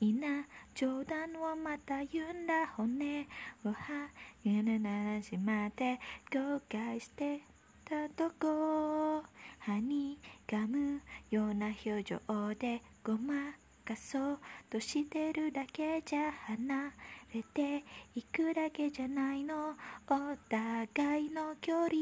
[0.00, 3.26] いな冗談をまた言うんだ骨
[3.64, 4.10] をは
[4.44, 5.98] ゆなならしまって
[6.32, 7.40] 後悔して
[7.88, 9.22] たとこ
[9.60, 12.18] 歯に噛むような表情
[12.58, 16.92] でごまかそうとしてるだけじゃ離
[17.34, 17.84] れて
[18.14, 21.94] いくだけじゃないのお互いの距離。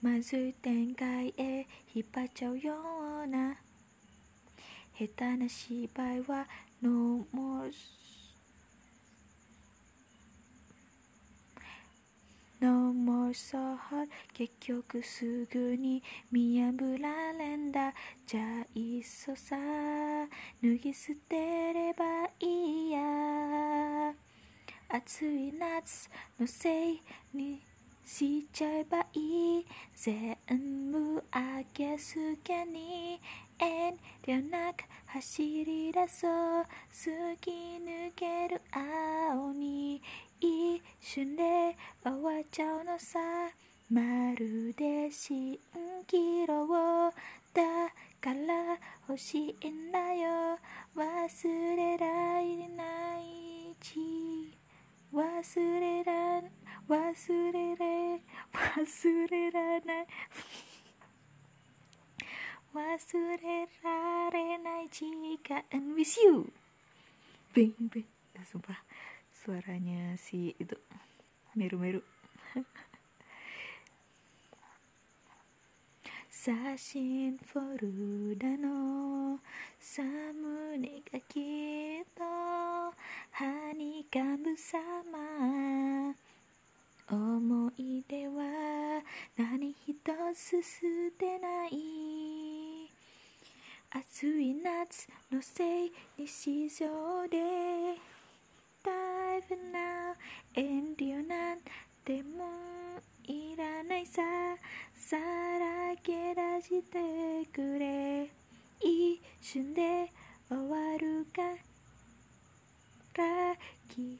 [0.00, 2.74] まずい展開へ引っ張っちゃうよ
[3.24, 3.56] うな
[4.98, 6.46] 下手な芝居は
[6.80, 7.70] No more
[12.60, 16.02] No more so hot 結局すぐに
[16.32, 17.94] 見破られんだ。
[18.26, 19.56] じゃあいっそさ
[20.60, 22.04] 脱ぎ捨てれば
[22.40, 24.12] いいや。
[24.88, 27.02] 暑い夏のせい
[27.32, 27.60] に
[28.04, 29.66] しちゃえばいい。
[29.94, 30.36] 全
[30.90, 33.20] 部あげすけに。
[33.60, 36.66] 遠慮なく走り出そう。
[36.90, 40.00] 突き抜ける青に。
[40.40, 43.18] 一瞬で終わっちゃうのさ。
[43.90, 44.02] ま
[44.36, 45.58] るで蜃
[46.06, 47.12] 気楼
[47.54, 47.62] だ
[48.20, 48.78] から
[49.08, 50.58] 欲しいんだよ。
[50.94, 53.98] 忘れられないち。
[55.12, 56.42] 忘れら
[56.88, 58.20] 忘れれ
[58.52, 60.06] 忘れらない。
[62.74, 62.78] 忘
[63.42, 65.06] れられない時
[65.42, 65.64] 間。
[65.94, 66.52] With you
[67.54, 68.04] bing bing
[68.44, 68.78] sumpah
[69.38, 70.74] suaranya si itu
[71.54, 72.02] meru-meru.
[76.30, 77.78] 写真フォ
[78.32, 79.38] ルダの
[79.78, 82.22] サムネがきっと
[83.32, 86.14] ハニカム様
[87.10, 89.02] 思い出は
[89.36, 89.96] 何一
[90.34, 90.80] つ捨
[91.18, 92.88] てない
[93.90, 97.38] 暑い夏のせいに市場で
[98.88, 100.16] だいぶな
[100.54, 101.58] 遠慮なん
[102.04, 102.48] ても
[103.24, 104.22] いらないさ
[104.94, 108.30] さらけ出してくれ
[108.80, 110.10] 一瞬で
[110.48, 111.42] 終わるか
[113.22, 113.56] ら
[113.88, 114.18] き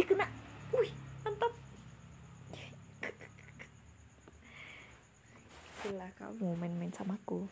[0.00, 0.24] Ih kena
[0.72, 1.52] Wih mantap
[5.84, 7.44] Gila kamu main-main sama aku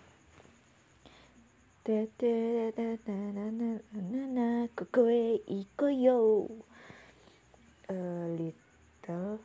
[7.88, 9.40] A little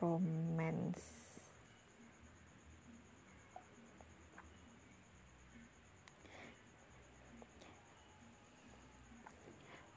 [0.00, 1.02] romance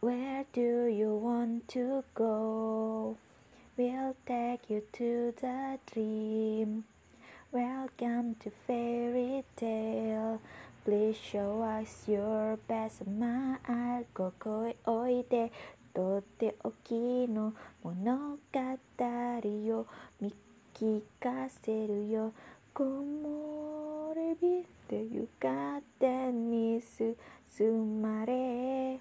[0.01, 3.15] Where do you want to go?
[3.77, 6.83] We'll take you to the dream.
[7.53, 10.41] Welcome to fairy tale.
[10.87, 14.05] Please show us your best smile.
[14.13, 15.51] ここへおいで。
[15.93, 16.93] とっておき
[17.27, 18.37] の物語
[19.01, 19.85] を
[20.21, 20.33] 見
[20.73, 22.31] 聞かせるよ。
[22.73, 28.97] 木漏れ日で床手に進まれ。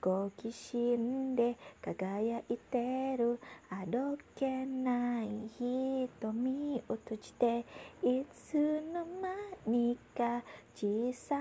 [0.00, 3.38] 好奇心で輝いてる
[3.68, 5.28] あどけない
[5.58, 7.60] 瞳を閉じて
[8.02, 8.54] いつ
[8.94, 10.42] の間にか
[10.74, 11.36] 小さ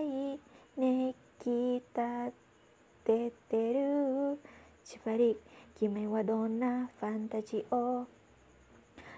[0.00, 0.40] い
[0.80, 2.30] ねきた
[3.04, 4.38] ててる
[4.84, 5.36] 縛り
[5.78, 8.06] 君はどんなファンタジーを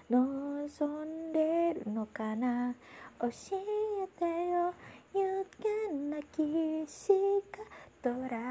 [0.09, 2.75] 望んでるのかな
[3.19, 4.73] 教えてよ
[5.15, 5.45] 勇
[5.89, 6.43] 敢な騎
[6.87, 7.13] 士
[7.51, 7.63] が
[8.03, 8.42] 囚われ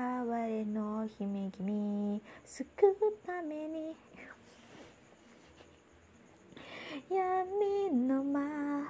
[1.03, 3.97] の姫君救うために
[7.11, 8.41] 闇の魔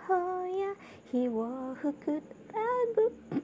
[0.07, 0.75] 法や
[1.11, 2.61] 火を吹くラ
[2.95, 3.43] ブ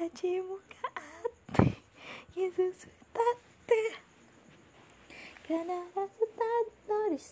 [0.00, 0.64] 立ち向か
[1.62, 1.76] って
[2.34, 3.22] 傷つたっ
[3.68, 3.74] て
[5.42, 6.42] 必ずた
[6.88, 7.22] どり着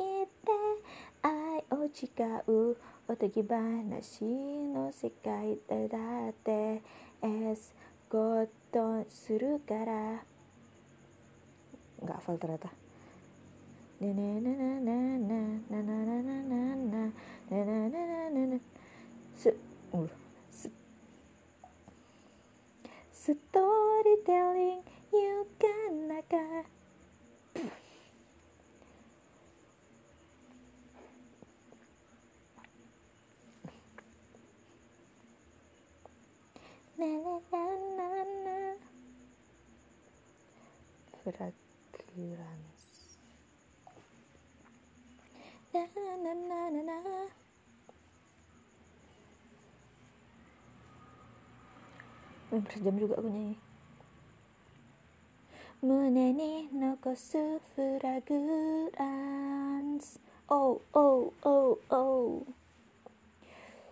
[0.00, 2.06] いて愛を誓
[2.46, 2.76] う
[3.08, 5.56] おとぎ話の世界
[5.88, 6.82] だって
[7.22, 7.74] エス
[8.10, 10.22] コットンするから
[12.04, 12.68] nggak hafal ternyata
[19.34, 19.56] se
[19.92, 20.08] uh,
[20.50, 20.70] se
[23.32, 26.36] storytelling you can 中
[41.23, 42.87] fragrance
[45.73, 46.97] na na na na na
[52.49, 53.57] Hampir sejam juga aku nyanyi
[55.81, 59.05] 胸に残すフラグラ
[59.79, 60.19] ンス
[60.49, 62.43] Oh oh oh oh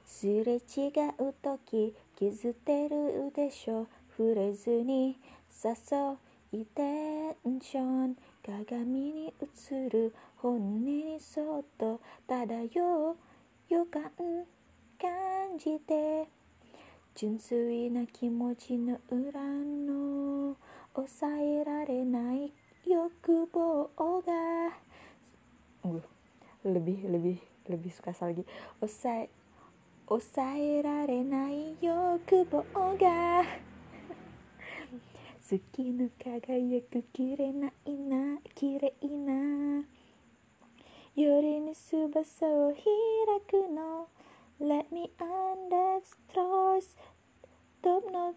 [0.03, 0.89] すれ違
[1.19, 3.88] う時 気づてるでしょ。
[4.16, 5.18] 触れずに
[5.50, 8.16] 誘いテンション。
[8.46, 12.00] 鏡に映る本音にそっと。
[12.28, 13.16] 漂う
[13.68, 14.02] 予感
[15.00, 16.28] 感じて。
[17.16, 20.54] 純粋な気持ちの裏の
[20.94, 22.52] 抑えられない
[22.86, 24.22] 欲望が。
[26.62, 28.46] lebih lebih lebih sekasar lagi
[28.78, 29.41] 抑え
[30.18, 32.62] 抑えられない欲望
[32.98, 33.44] が。
[35.40, 39.86] 月の輝く綺麗ないな綺麗な。
[41.16, 42.82] 夜に翼を開
[43.48, 44.08] くの。
[44.60, 46.98] Let me under stars
[47.82, 48.36] Top note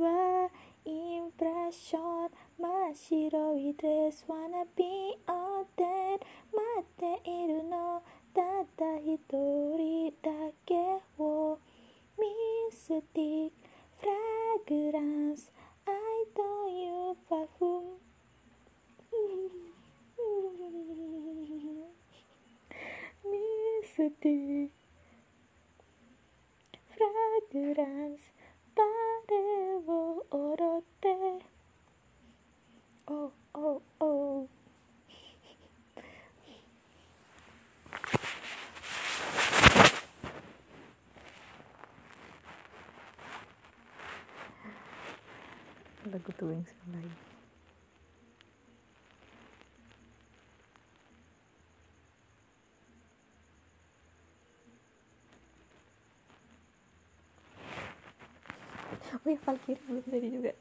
[0.00, 0.50] は
[0.84, 4.26] インプレッション真っ白いドレス。
[4.28, 6.18] Wanna be all that
[6.52, 6.84] 待っ
[7.22, 8.02] ているの。
[8.34, 8.44] たっ
[8.76, 10.30] た一人だ
[10.66, 10.74] け
[11.18, 11.56] を
[12.18, 12.26] ミ
[12.72, 13.54] スティック
[14.00, 14.12] フラ
[14.66, 15.52] グランス
[15.86, 15.92] I
[16.34, 18.00] don't you perfume
[23.24, 23.38] ミ
[23.84, 24.72] スティック
[26.90, 27.06] フラ
[27.52, 28.34] グランス
[28.74, 28.82] バ
[29.30, 29.34] レ
[29.86, 31.54] を踊って。
[33.06, 34.48] Oh oh oh
[46.13, 47.11] lagu tuh yang lain
[59.25, 60.53] Wih, Valkyrie belum tadi juga.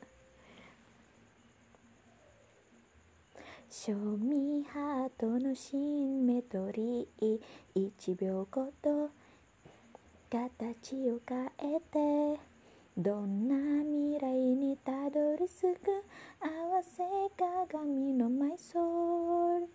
[3.69, 7.41] Show me heart のシンメトリー
[7.77, 9.11] 1秒ごと
[10.31, 11.47] 形を変
[11.77, 12.41] えて
[12.96, 16.06] どんな未来にたどり着く
[16.40, 17.02] 合わせ
[17.36, 19.68] 鏡のマイソウル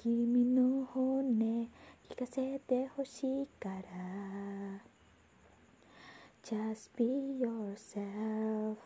[0.00, 1.68] 君の骨
[2.08, 4.80] 聞かせてほしいから
[6.46, 7.04] Just be
[7.42, 8.78] yourself.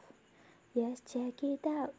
[0.72, 1.92] Yes, check it out.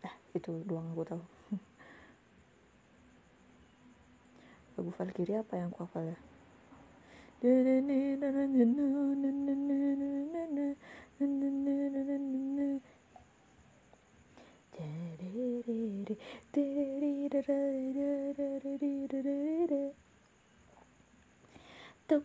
[0.00, 1.20] Ah, itu doang aku tahu.
[4.80, 6.29] Lagu Valkyrie apa yang aku hafal ya?
[7.42, 7.48] 時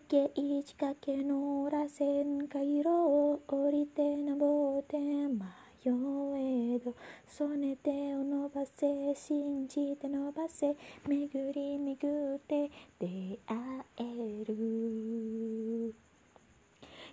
[0.10, 0.32] 計
[0.66, 4.98] 仕掛けの螺旋回路を降りて登って
[5.30, 6.96] ま迷えど
[7.28, 10.76] そねてを伸ばせ信じて伸ばせ
[11.08, 13.56] 巡り巡って出会
[13.98, 15.94] える。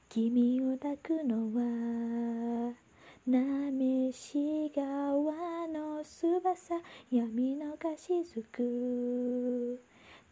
[0.09, 2.75] 君を抱くのは
[3.27, 6.75] なめし川の翼
[7.11, 9.81] 闇のがしずく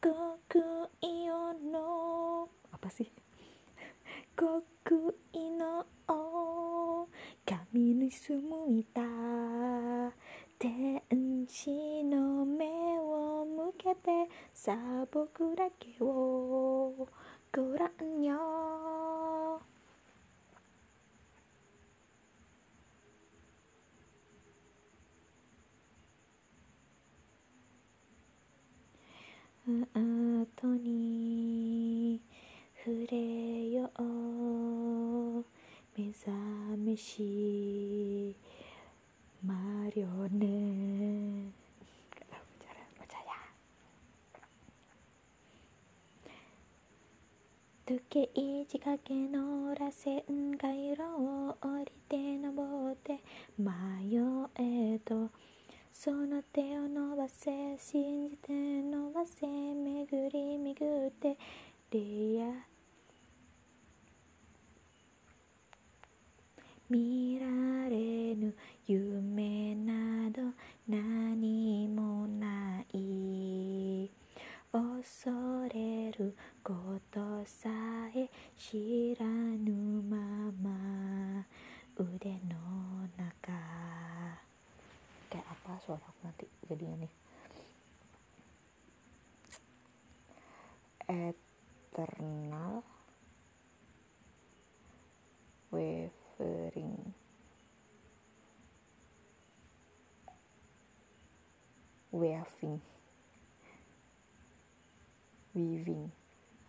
[0.03, 1.27] 極意
[1.71, 3.20] の apa sih
[4.41, 5.85] 極意の
[7.45, 9.03] 神に住みた。
[10.59, 12.65] 天使の目
[13.01, 17.07] を向けてさあ僕だけを。
[17.53, 17.91] ご覧
[18.23, 19.61] よ。
[29.95, 32.21] 後に
[32.83, 35.45] 触れよう。
[36.01, 36.31] 目覚
[36.79, 38.35] めし
[39.45, 39.55] マ
[39.95, 41.53] リオネ
[47.87, 48.31] 時計
[48.67, 53.21] 仕掛けの螺旋回路を降りて登って
[53.59, 54.17] 迷
[54.59, 55.29] えと
[55.93, 61.37] その手を伸ばせ信じて伸ばせ巡り巡って
[61.91, 61.99] レ
[62.45, 62.71] ア
[66.89, 67.47] 見ら
[67.89, 68.55] れぬ
[68.87, 70.43] 夢など
[70.89, 74.11] 何もない
[74.73, 75.31] 恐
[75.75, 76.73] れるこ
[77.11, 77.69] とさ
[78.15, 79.73] え知らぬ
[80.09, 80.17] ま
[80.63, 81.45] ま
[81.97, 83.81] 腕の中
[85.31, 87.15] kayak apa suara aku nanti jadinya nih
[91.91, 92.83] internal
[95.75, 97.15] wavering
[102.15, 102.79] waving
[105.55, 106.15] weaving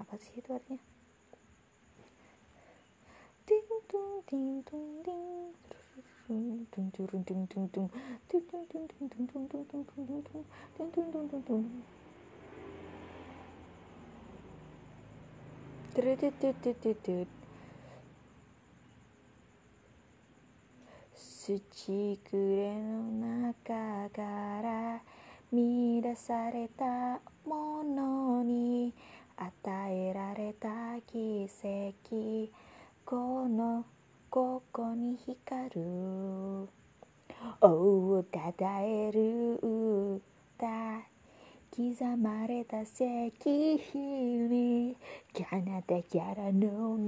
[0.02, 0.82] apa sih itu artinya
[3.46, 5.54] ding dong ding dong ding
[6.72, 7.90] dung dung dung dung dung dung dung
[8.30, 10.44] dung dung dung dung dung dung
[10.78, 11.66] dung dung dung dung
[15.94, 17.28] ting tung ting tung ting
[21.14, 24.22] 土くれの中か
[24.62, 25.02] ら
[25.52, 28.94] 見出されたものに
[29.36, 29.52] 与
[29.94, 30.70] えられた
[31.08, 32.50] 奇跡。
[33.04, 33.84] この
[34.30, 36.70] ここに光る。
[37.60, 41.11] 王をたたえる歌。
[41.74, 43.06] 刻まれた石
[43.38, 44.98] 碑に
[45.34, 47.00] 彼方からの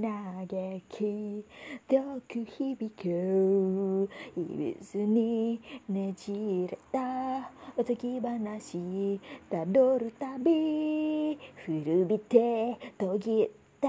[0.48, 1.44] 嘆き。
[1.86, 13.50] 遠く響くいびつにねじれたおとぎ話たどる旅古びて途切っ
[13.82, 13.88] た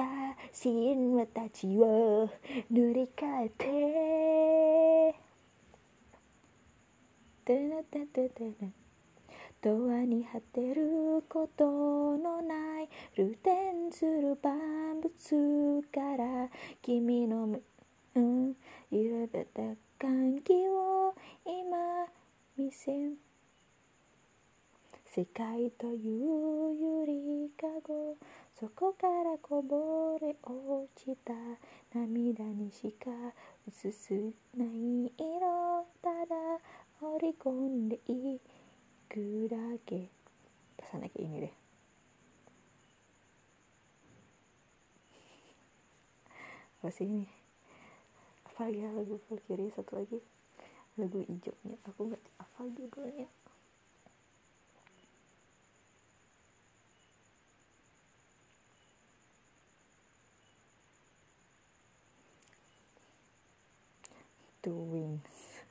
[0.62, 2.30] 神話たちを
[2.70, 5.16] 塗り替えて。
[7.46, 8.85] てなてててな
[9.66, 16.50] 永遠に果てることのないルテンする万物から
[16.84, 17.60] 君の目
[18.14, 18.54] うん
[18.92, 19.62] 揺れた
[19.98, 22.06] 歓喜を今
[22.56, 22.92] 見せ
[25.08, 28.18] 世界というゆりかご
[28.54, 31.34] そこからこぼれ落ちた
[31.98, 33.10] 涙にしか
[33.68, 34.14] 映す
[34.56, 36.36] ない色ただ
[37.02, 38.55] 織り込んでいく
[39.10, 40.10] kurage
[40.76, 41.56] pesan lagi ini deh
[46.86, 47.26] apa sih ini
[48.46, 50.22] apa ya lagu Valkyrie satu lagi
[51.02, 53.28] lagu hijaunya aku nggak apa judulnya
[64.66, 65.62] Two Wings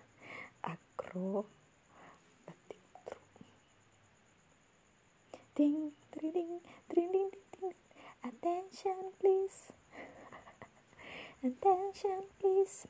[0.62, 1.53] Acro
[5.54, 6.60] Ding, ding, ding,
[6.92, 7.30] ding, ding,
[7.60, 7.74] ding.
[8.24, 9.72] Attention, please.
[11.44, 12.88] Attention, please.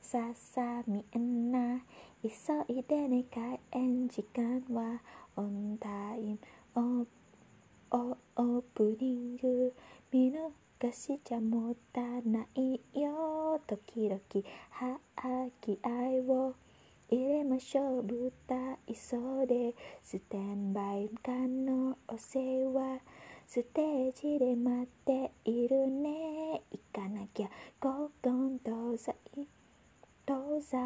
[0.00, 1.80] Sa sa mi enna
[2.22, 2.30] 急
[2.72, 4.98] いでね開演時間は
[5.36, 6.38] オンタイ
[6.74, 7.06] ム
[7.90, 9.74] オオオープニング
[10.10, 14.20] 見逃しちゃもったないよ時々
[14.70, 16.54] はあき合いを
[17.10, 18.78] 入れましょう舞台。
[18.94, 23.00] 袖スタンバイ間のお世話。
[23.46, 26.62] ステージで待っているね。
[26.72, 27.50] 行かなきゃ。
[27.80, 29.14] ゴゴン東西
[30.26, 30.76] 東西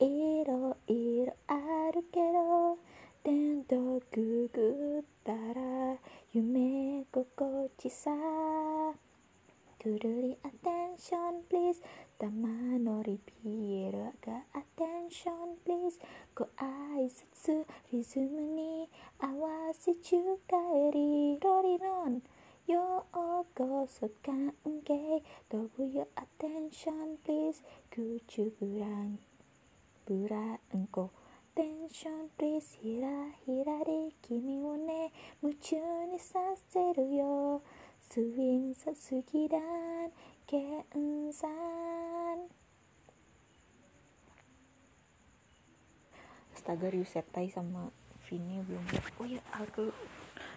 [0.00, 1.54] いろいろあ
[1.92, 2.78] るけど。
[3.22, 5.96] テントくぐったら
[6.32, 8.10] 夢心地さ。
[9.84, 11.82] くるりアテン attention please.
[12.18, 16.00] たまのリピエルが attention please.
[16.34, 18.88] ご挨拶リズムに
[19.20, 20.16] 合わせ中
[20.48, 20.56] 帰
[20.94, 22.22] りロリロン
[22.66, 24.54] ようこそ関
[24.86, 27.62] 係飛ぶよ attention please.
[27.90, 29.18] 空ブラン
[30.06, 30.36] ブラ
[30.74, 31.10] ンコ
[31.54, 33.08] テンションプリースひら
[33.46, 35.76] ひらで君をね夢中
[36.10, 37.62] にさせるよ
[38.14, 39.58] スウィンさすぎだ
[40.46, 40.56] ケ
[40.94, 42.46] ンさん
[46.54, 47.90] Astaga Ryusetai sama
[48.30, 48.86] Vini belum
[49.18, 49.90] Oh ya Alkel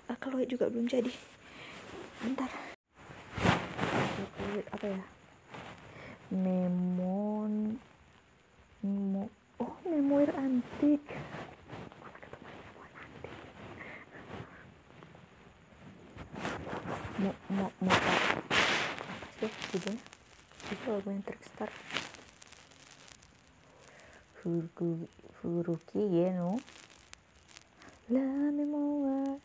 [0.06, 1.10] Alkaloid juga belum jadi
[2.22, 2.54] Bentar
[3.42, 5.02] Alkaloid apa ya
[6.30, 7.82] Memon
[8.86, 11.02] Memo oh memoir antik
[17.18, 18.14] mau mau mau apa?
[19.42, 20.02] Sih judulnya?
[20.70, 21.70] Itu lagu yang Trickstar.
[24.38, 25.10] Furuki
[25.42, 26.62] Furuki Geno
[28.14, 29.42] La memoir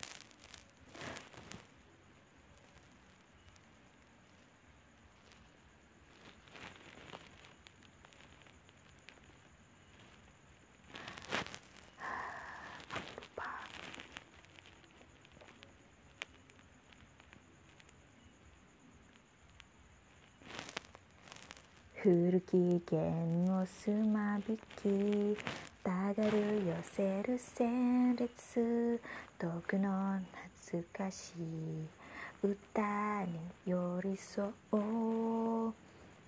[22.03, 25.37] 古き弦をすまびき
[25.81, 29.01] たがる寄せる旋律
[29.39, 30.19] 遠くの
[30.59, 35.71] 懐かしい歌に寄り添う。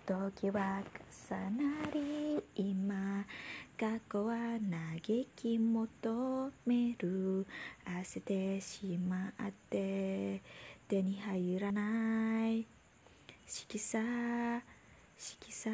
[0.05, 0.81] 時は
[1.29, 3.25] 重なり今
[3.77, 4.37] 過去は
[5.03, 7.45] 嘆き求める。
[7.85, 10.41] 焦ってしまって
[10.87, 12.65] 手に入らない。
[13.45, 13.99] 色彩
[15.17, 15.69] 色さ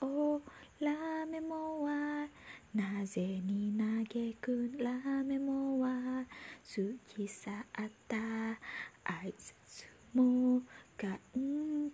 [0.00, 0.40] を
[0.80, 0.90] ラ
[1.30, 2.26] メモは
[2.74, 4.90] なぜに嘆くラ
[5.22, 6.24] メモは
[6.64, 6.82] 好
[7.14, 8.16] きさあった。
[9.06, 10.60] 挨拶も
[10.98, 11.18] 歓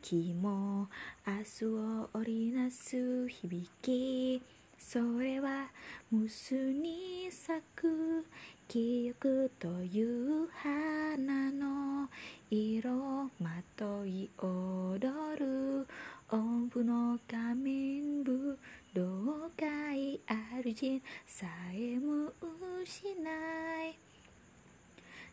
[0.01, 0.89] 喜も
[1.27, 4.41] 明日を織りなす響き
[4.79, 5.67] それは
[6.11, 8.27] 無数に咲く
[8.67, 12.09] 記憶という花の
[12.51, 12.91] 色
[13.39, 15.03] まとい踊
[15.39, 15.87] る
[16.35, 18.59] 音符の仮面武
[18.95, 19.03] 道
[19.55, 22.33] 会ある人さえも
[22.83, 23.99] 失い。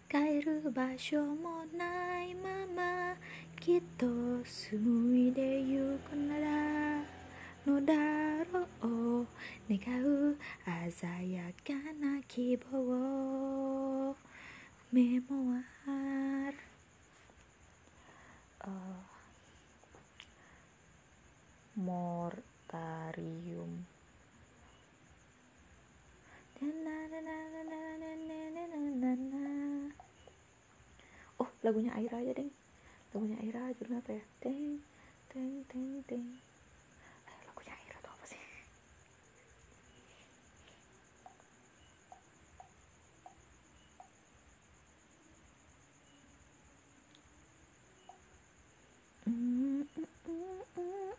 [0.10, 3.16] 帰る場所もないまま
[3.62, 4.06] きっと
[4.43, 7.02] 紡いでゆくなら
[7.66, 7.93] のだ
[8.52, 9.26] ろう。
[9.70, 10.36] 願う。
[10.91, 14.16] 鮮やかな希望
[14.91, 16.58] メモある、
[18.66, 19.09] uh.
[21.80, 23.71] Mortarium.
[31.39, 32.51] Oh lagunya Aira aja deh
[33.15, 34.23] lagunya Aira judulnya apa ya?
[34.43, 34.84] Teng
[35.32, 36.27] teng teng teng.
[50.80, 51.18] Eh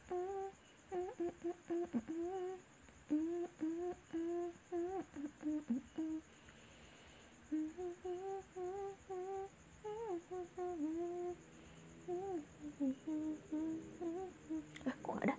[15.20, 15.36] gak ada?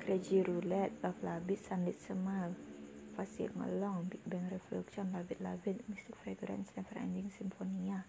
[0.00, 2.56] Crazy Roulette, Love Labit, Sunlit Smile
[3.14, 8.06] Fast Along, Big Bang Reflection, Labit Labit, Mystic Fragrance, Never Ending Symphonia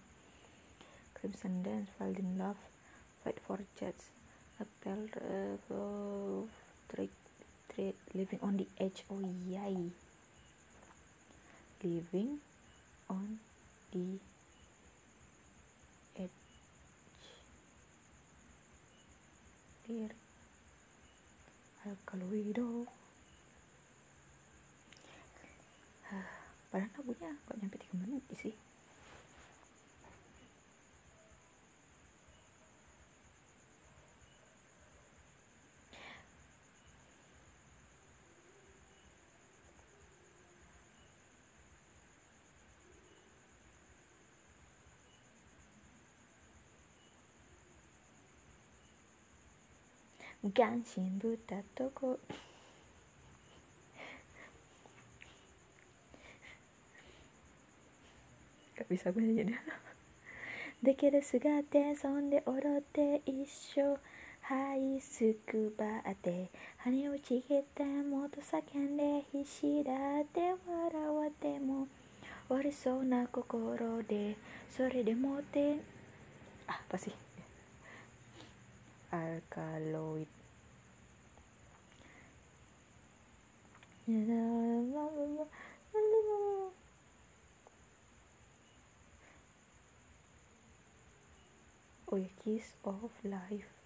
[1.13, 2.61] Crimson Dance, Fall in Love,
[3.21, 4.09] Fight for Jets,
[4.59, 5.07] Hotel
[5.71, 6.43] uh,
[6.91, 7.15] Trade,
[7.71, 9.89] Trade, Living on the Edge, oh yay.
[11.81, 12.43] Living
[13.09, 13.39] on
[13.95, 14.19] the
[19.89, 20.13] akhir
[21.81, 22.85] alkaloido
[26.69, 28.53] padahal lagunya kok nyampe 3 menit sih
[50.43, 52.17] Ganshin Buddha Toko
[58.79, 59.59] Gak bisa gue nyanyi
[60.81, 63.99] だけどすがってそんで踊って一緒。
[64.43, 66.49] はいすくばって。
[66.77, 71.87] 羽をちぎってもっと叫んで必死だって笑っても。
[72.47, 74.37] 終わりそうな心で
[74.71, 75.79] それでもって。
[76.65, 77.28] あ apa sih
[79.11, 80.27] alkaloid.
[92.09, 93.79] Or kiss of life.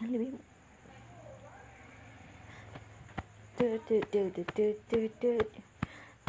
[0.00, 0.32] Yang lebih
[3.60, 5.32] do do do do do do do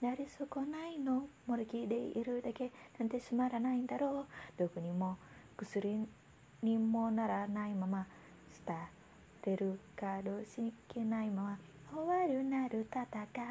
[0.00, 1.26] なり損ないの。
[1.46, 2.70] もどきでいるだけ。
[2.98, 4.26] なんてつまらないんだろう。
[4.58, 5.18] どこにも
[5.56, 6.06] 薬
[6.62, 8.06] にもならないまま。
[8.50, 8.72] 捨
[9.42, 11.58] てるかどうしけないまま。
[11.92, 13.02] 終わるなる戦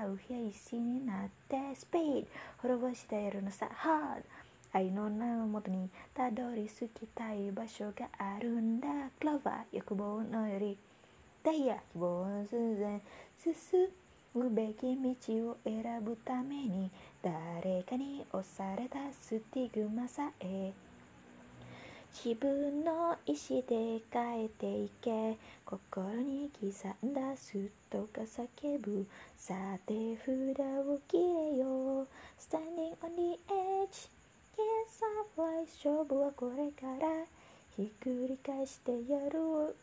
[0.07, 1.75] う兵士になって。
[1.75, 2.27] スピード
[2.61, 3.69] 滅ぼしてやるのさ。
[3.71, 4.23] ハード。
[4.71, 8.87] 愛の名のもとにたどり着きたい場所があるんだ。
[9.19, 9.77] クローバー。
[9.77, 10.77] 欲望のより。
[11.43, 11.75] ダイヤ。
[11.93, 13.01] 希望の全然
[13.43, 13.53] 進
[14.39, 16.89] むべき道を選ぶために
[17.21, 20.71] 誰かに押されたスティグマさえ
[22.23, 29.53] 自分の意志で変えていけ心に刻んだスッとか叫ぶさ
[29.85, 32.07] て札を切れよ
[32.39, 34.07] Standing on the edge
[34.55, 35.03] Yes,
[35.37, 37.25] I 勝負はこれから
[37.75, 39.39] ひっくり返してやる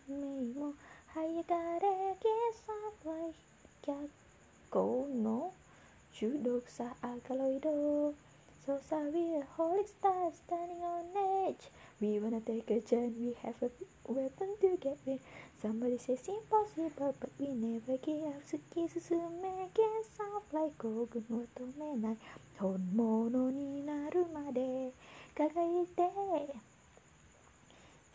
[0.08, 0.72] 運命も
[1.14, 2.72] 這い上がれ Yes,
[3.04, 3.34] I
[3.86, 4.25] 逆
[4.70, 5.52] 光の
[6.12, 8.14] 中毒さアルカロイド
[8.66, 11.04] So sorry, a holy star standing on
[11.46, 13.70] edge We wanna take a chance, we have a
[14.10, 15.20] weapon to get rid
[15.62, 22.16] Somebody says impossible, but we never give up 突き進め Get soft like 興奮を止めない
[22.58, 24.90] 本物になるまで
[25.36, 26.02] 輝いて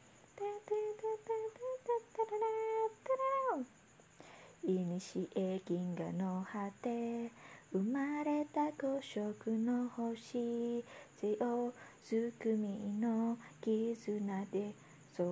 [4.65, 7.31] いにしえ銀河の果て
[7.73, 10.85] 生まれた五色の星
[11.19, 11.73] 強
[12.05, 14.75] すくみの絆で
[15.17, 15.25] 空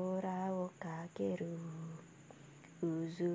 [0.55, 1.59] をかける
[2.81, 2.87] 渦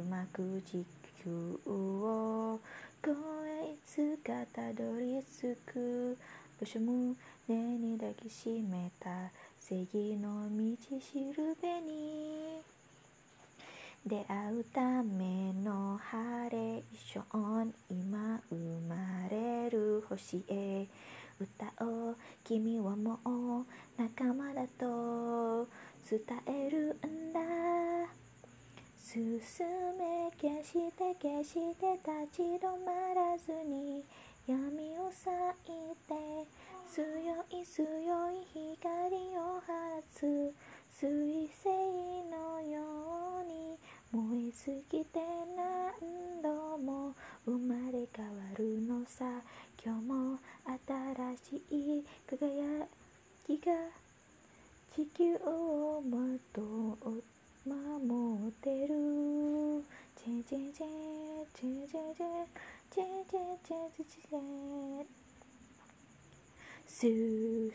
[0.10, 0.86] 巻く地
[1.24, 2.60] 球を
[3.04, 3.16] 越
[3.64, 6.18] えいつかたどり着く
[6.60, 7.16] 場所胸
[7.78, 9.10] に抱きしめた
[9.70, 12.60] 正義の道しるべに。
[14.04, 18.56] 出会うためのハレーション今生
[18.90, 18.96] ま
[19.30, 20.88] れる星へ。
[21.40, 25.68] 歌おう君はもう仲間だと。
[26.10, 27.40] 伝えるんだ。
[28.98, 29.22] 進
[30.00, 34.04] め決して決して立ち止まらずに
[34.48, 35.30] 闇を裂
[35.68, 36.69] いて。
[36.90, 37.86] 強い強
[38.32, 39.74] い光を放
[40.12, 40.26] つ。
[41.00, 41.70] 彗星
[42.32, 42.82] のよ
[43.42, 43.78] うに
[44.12, 45.20] 燃え尽きて
[45.56, 47.14] 何度も。
[47.46, 49.24] 生まれ変わるのさ。
[49.86, 52.88] 今日も新しい輝
[53.46, 53.72] きが。
[54.96, 56.18] 地球をま
[56.52, 56.62] と
[57.66, 58.96] 守ってる。
[60.16, 62.46] チェチェチェチェチェチェ
[62.90, 65.19] チェチェチェチェチェ
[66.92, 67.72] 進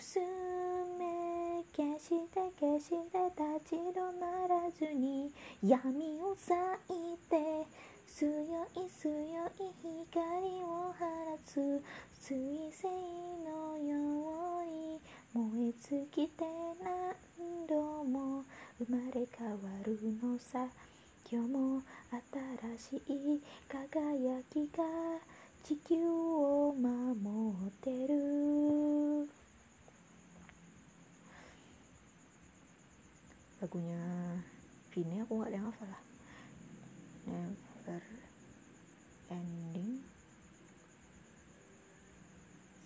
[0.99, 5.31] め決して決して立ち止まらずに
[5.63, 6.53] 闇を裂
[6.91, 7.65] いて
[8.09, 9.73] 強い強い
[10.11, 11.61] 光を放つ
[12.21, 12.89] 彗星
[13.47, 13.93] のよ
[14.63, 15.01] うに
[15.33, 16.45] 燃え尽きて
[16.83, 18.45] 何度も
[18.79, 19.57] 生まれ変わ
[19.87, 20.67] るのさ
[21.31, 21.83] 今日も
[22.79, 24.85] 新しい輝きが
[25.64, 29.30] 地球を守ってる
[33.60, 34.00] lagunya
[34.96, 36.04] Vini aku nggak ada yang hafal lah
[37.28, 38.04] never
[39.28, 40.00] ending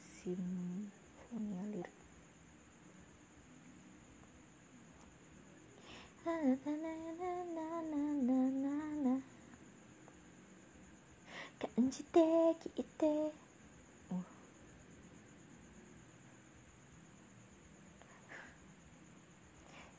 [0.01, 1.93] simfonia lirik
[11.58, 14.24] 感じて聞いて、うん、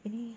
[0.05, 0.36] えー、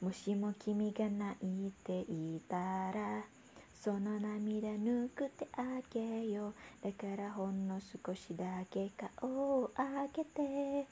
[0.00, 3.24] もしも君が泣いていたら
[3.88, 5.62] その涙ぬくってあ
[5.94, 6.54] げよう。
[6.84, 10.86] だからほんの少しだけ顔を上げて。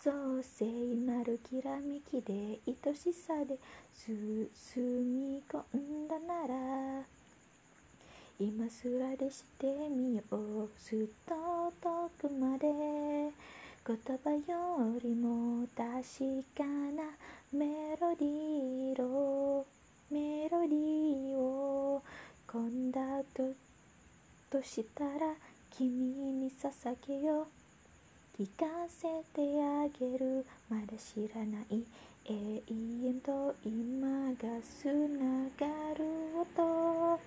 [0.00, 3.58] そう聖なるきらめきで愛しさで
[4.06, 7.02] 包み込んだなら。
[8.38, 11.34] 今すらでしてみようすっと
[11.82, 12.68] 遠くまで。
[12.68, 17.02] 言葉よりも確かな
[17.52, 19.66] メロディーを。
[20.10, 22.02] メロディーを
[22.48, 23.00] 込んだ
[23.32, 23.44] と
[24.50, 25.10] としたら
[25.70, 28.42] 君に捧げよう。
[28.42, 29.02] 聞かせ
[29.32, 31.84] てあげるまだ知らない
[32.24, 32.32] 永
[32.68, 36.04] 遠と今がつながる
[36.40, 37.20] 音。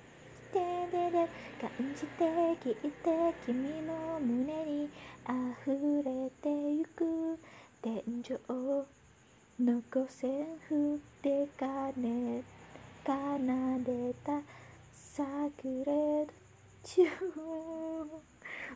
[0.53, 0.59] で
[0.91, 1.27] でで
[1.61, 2.25] 感じて
[2.61, 4.89] 聞いて君の胸に
[5.23, 7.39] 溢れてゆく。
[7.81, 8.37] 天井
[9.61, 11.47] の五線譜で
[13.05, 13.13] 奏
[13.83, 14.39] でた。
[14.93, 15.23] さ
[15.61, 16.25] ぐれ
[16.83, 17.03] 中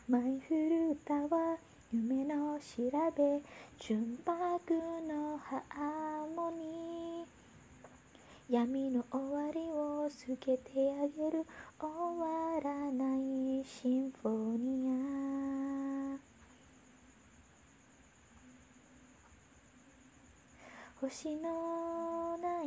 [0.06, 1.56] マイフルータは
[1.92, 2.82] 夢の調
[3.16, 3.40] べ。
[3.78, 4.74] 純白
[5.08, 11.46] のハーモニー闇の終わりを告げてあげる。
[11.80, 11.88] 終
[12.20, 14.90] わらないシンフォニ
[16.16, 16.27] ア。
[21.00, 22.66] 星のない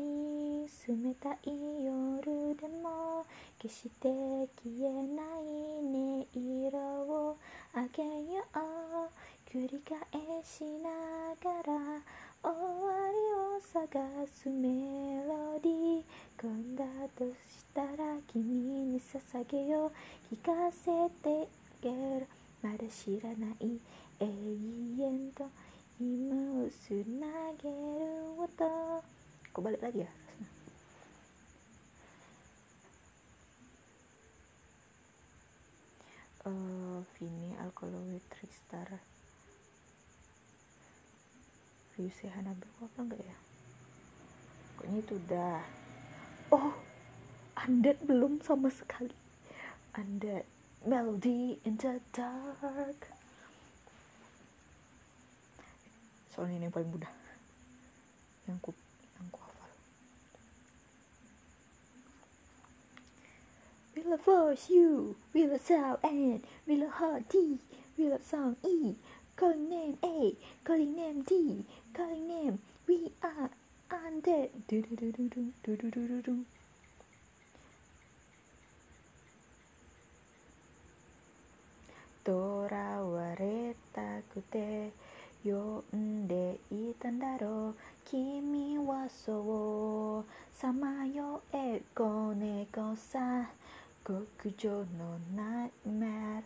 [0.87, 3.25] 冷たい夜でも
[3.59, 4.07] 決して
[4.63, 6.77] 消えない音色
[7.11, 7.37] を
[7.73, 8.41] あげよ。
[8.55, 9.97] う繰り返
[10.45, 10.89] しな
[11.43, 11.73] がら
[12.41, 13.99] 終わりを探
[14.33, 16.03] すメロディー。
[16.41, 16.85] 今んだ
[17.17, 19.91] としたら君に捧げよ
[20.31, 20.85] う聞かせ
[21.21, 21.49] て
[21.81, 21.89] あげ
[22.21, 22.27] る
[22.63, 23.77] まだ知らない
[24.21, 25.43] 永遠と
[29.51, 30.11] Kok balik lagi ya?
[36.49, 38.89] Uh, Vini Alkaloid Tristar.
[41.93, 43.37] Ryusei Hanabiru apa enggak ya?
[44.73, 45.61] Pokoknya itu udah.
[46.49, 46.73] Oh,
[47.61, 49.13] Undead belum sama sekali.
[49.93, 50.49] Undead
[50.81, 53.20] Melody in the Dark
[56.31, 57.13] soalnya ini yang paling mudah.
[58.47, 58.71] Yang ku
[59.19, 59.71] yang ku hafal.
[63.93, 67.59] We love force you, we love sound and we love heart D,
[67.99, 68.95] we love song E,
[69.35, 70.33] calling name A,
[70.63, 71.63] calling name D,
[71.93, 73.51] calling name we are
[73.91, 74.49] undead.
[74.67, 76.35] do do do do do do do do do do
[82.23, 84.93] Tora wareta kute
[85.43, 87.75] 呼んでいたんだろう。
[88.05, 93.49] 君はそうさまよえ子猫さ。
[94.05, 94.85] 極上の
[95.35, 96.43] ナイメル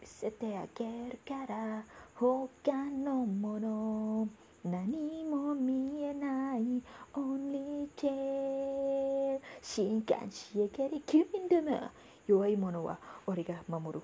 [0.00, 1.82] 見せてあげるから。
[2.14, 4.28] 他のもの。
[4.64, 6.82] 何も見えない。
[7.14, 11.90] Only tail 新刊仕上げりキュンでも
[12.26, 14.02] 弱い者は俺が守る。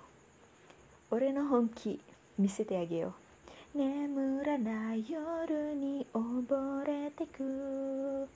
[1.10, 2.00] 俺の本気。
[2.38, 3.23] 見せてあげよう。
[3.74, 8.28] 眠らない夜に溺れてく。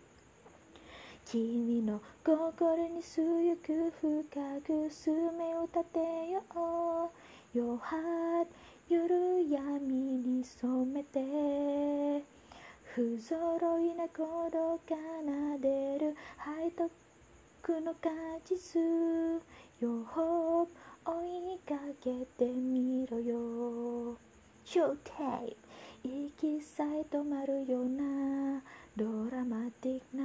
[1.24, 6.00] 君の心にすゆく深く爪を立て
[6.32, 7.56] よう。
[7.56, 8.48] Your heart
[8.88, 12.24] 夜闇に染めて。
[12.94, 14.96] 不揃いな鼓動奏
[15.60, 16.16] でる
[16.64, 18.10] 背徳の果
[18.44, 18.82] 実。
[19.80, 20.66] Your hope
[21.04, 23.57] 追いかけてみろよ。
[24.70, 25.56] ショータイ
[26.04, 28.60] ム息さえ止まるような
[28.94, 30.24] ドラマティックな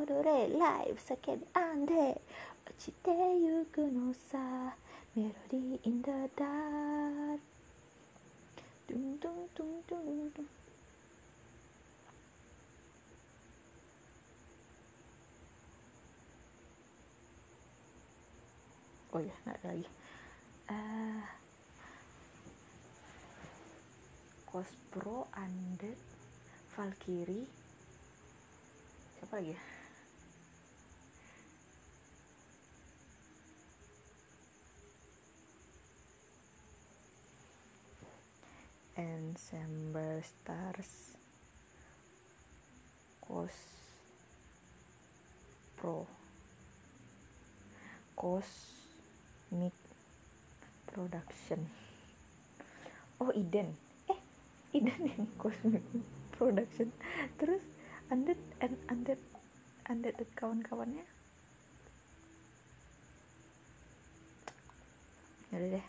[0.00, 1.92] 踊れライブ叫びあんで
[2.64, 4.38] 落ちてゆくのさ
[5.16, 7.40] メロディー in the dark
[8.86, 10.46] ドゥンドゥンドゥンドゥンドゥン。
[19.14, 19.86] oh ya nggak ada lagi
[20.70, 21.22] uh,
[24.54, 25.98] Cospro Undead
[26.78, 27.42] Valkyrie.
[29.18, 29.62] Siapa lagi ya?
[38.94, 41.18] Ensemble Stars.
[43.18, 43.58] Cos
[45.74, 46.06] Pro
[48.14, 49.74] Cosmic
[50.86, 51.66] Production.
[53.18, 53.83] Oh Eden
[54.74, 55.86] Eden yang Cosmic
[56.34, 56.90] Production.
[57.38, 57.62] Terus
[58.10, 59.22] Undead and Undead
[59.86, 61.06] Undead dan kawan-kawannya?
[65.54, 65.86] Yaudah deh.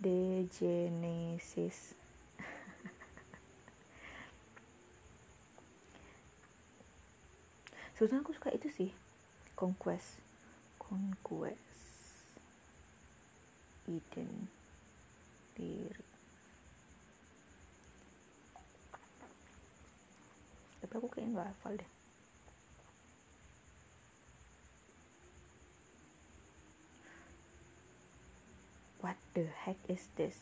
[0.00, 1.92] Degenesis
[7.94, 8.90] sebetulnya aku suka itu sih.
[9.54, 10.18] Conquest.
[10.80, 11.60] Conquest.
[13.86, 14.50] Eden
[15.54, 16.13] diri
[20.94, 21.90] tapi aku kayaknya nggak hafal deh
[29.02, 30.38] what the heck is this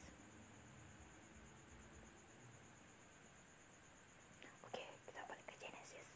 [4.69, 6.09] oke kita balik ke Genesis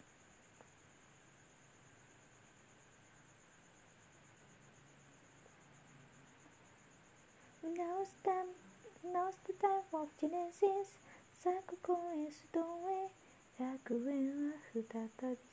[7.65, 8.53] Now's time,
[9.01, 11.01] now's the time of Genesis
[11.33, 13.26] さあここへストへ
[13.59, 14.83] 楽円は再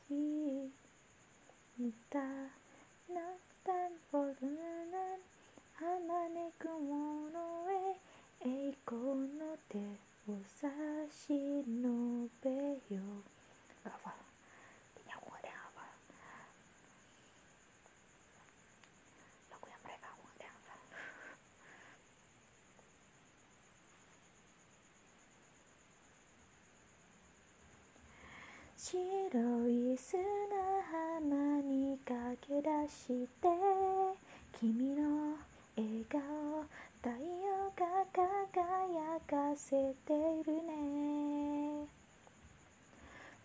[0.09, 0.69] び
[1.80, 2.19] 見た。
[2.19, 3.23] なっ
[3.63, 5.34] たんぽどぬぬん
[5.80, 7.39] あまねくもの
[7.71, 8.99] へ栄光
[9.38, 9.77] の手
[10.30, 10.67] を差
[11.09, 12.49] し伸べ
[12.93, 13.01] よ。
[28.93, 29.01] 白
[29.67, 30.21] い砂
[30.91, 33.49] 浜に駆け出して
[34.59, 35.33] 君の
[35.75, 36.21] 笑顔
[37.01, 39.71] 太陽が輝かせ
[40.05, 41.87] ているね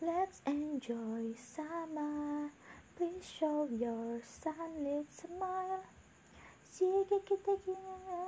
[0.02, 2.50] Let's enjoy summer
[2.98, 5.80] Please show your sunlit smile
[6.70, 8.18] 刺激的な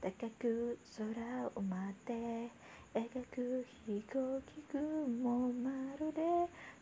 [0.00, 1.06] 高く空
[1.54, 2.48] を舞って。
[2.92, 5.70] 描く飛行機雲ま
[6.00, 6.22] るで。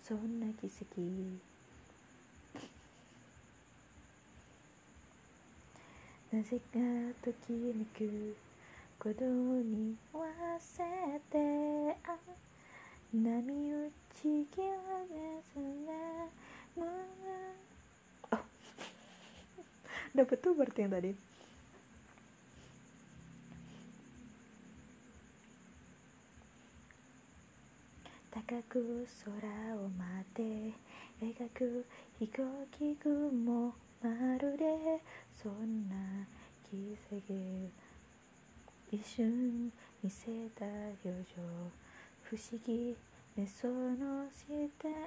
[0.03, 1.01] そんな奇跡。
[6.31, 6.79] なぜか
[7.25, 8.37] ときめく
[8.99, 9.27] 鼓動
[9.63, 10.27] に合わ
[10.59, 10.83] せ
[11.31, 11.97] て。
[12.05, 12.17] あ
[13.15, 14.69] 波打ち際
[15.09, 15.57] です
[15.89, 16.29] ね
[18.31, 18.45] oh
[20.15, 21.17] dapet tuh berarti yang tadi
[28.49, 30.43] 高く空を舞って。
[31.21, 31.85] 描く
[32.19, 32.43] 飛行
[32.79, 34.09] 機雲ま
[34.39, 34.65] るで
[35.35, 35.95] そんな
[36.71, 37.19] 奇跡
[38.91, 39.71] 一瞬
[40.03, 41.13] 見せた表情
[42.23, 42.97] 不思議。
[43.37, 44.47] 目そのし
[44.81, 44.99] てん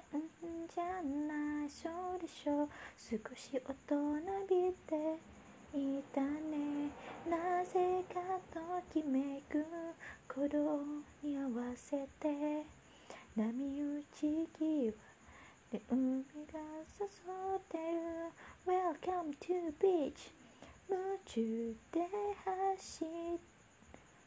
[0.73, 5.17] じゃないそうでしょ少し大人びて
[5.73, 6.91] いたね。
[7.27, 8.19] なぜか
[8.53, 8.59] と
[8.93, 9.65] きめく。
[10.29, 10.83] 鼓動
[11.23, 12.80] に合わせて。
[13.33, 14.19] 波打ち
[14.59, 14.93] 際
[15.71, 16.59] で海が
[16.99, 17.07] 誘
[17.55, 17.81] ってる。
[18.67, 20.31] Welcome to beach
[20.89, 22.01] 夢中で
[22.75, 23.05] 走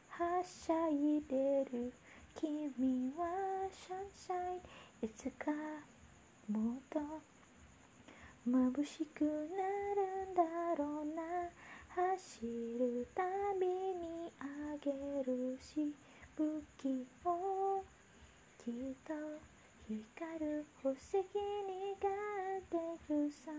[0.09, 1.93] はしゃいでる。
[2.35, 5.05] 君はシャンシャイン。
[5.05, 5.51] いつか
[6.49, 6.99] もっと
[8.49, 9.27] 眩しくな
[9.93, 10.41] るんだ
[10.79, 11.21] ろうな。
[11.95, 13.21] 走るた
[13.59, 14.43] びにあ
[14.83, 14.91] げ
[15.23, 15.93] るし
[16.35, 17.83] ぶきを
[18.65, 18.73] きっ
[19.05, 19.13] と
[19.87, 22.09] 光る宝石に変
[22.57, 23.51] ってくさ。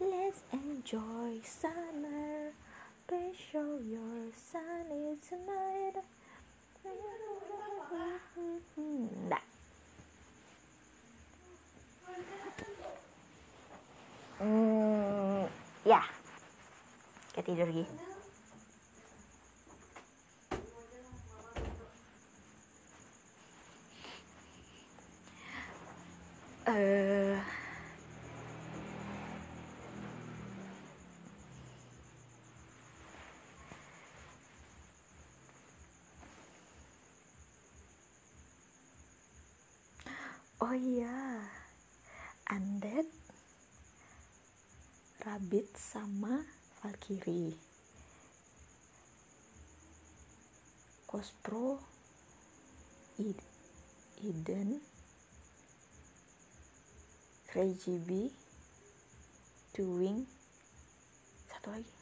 [0.00, 2.52] Let's enjoy summer.
[3.08, 5.98] Be sure your sun is tonight
[8.76, 9.32] Hmm.
[17.32, 18.11] kayak tidur gih
[26.66, 27.42] eh
[40.62, 41.42] oh iya.
[42.52, 43.08] Undead
[45.26, 46.46] rabbit sama
[46.78, 47.58] valkyrie.
[51.10, 51.82] Cospro
[53.18, 53.50] Id-
[54.22, 54.91] Eden
[57.52, 58.32] Crazy Bee
[59.76, 60.24] Two-Wing
[61.52, 61.92] satu lagi.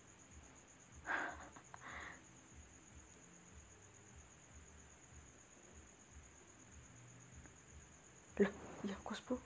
[8.87, 9.43] Ya Cospro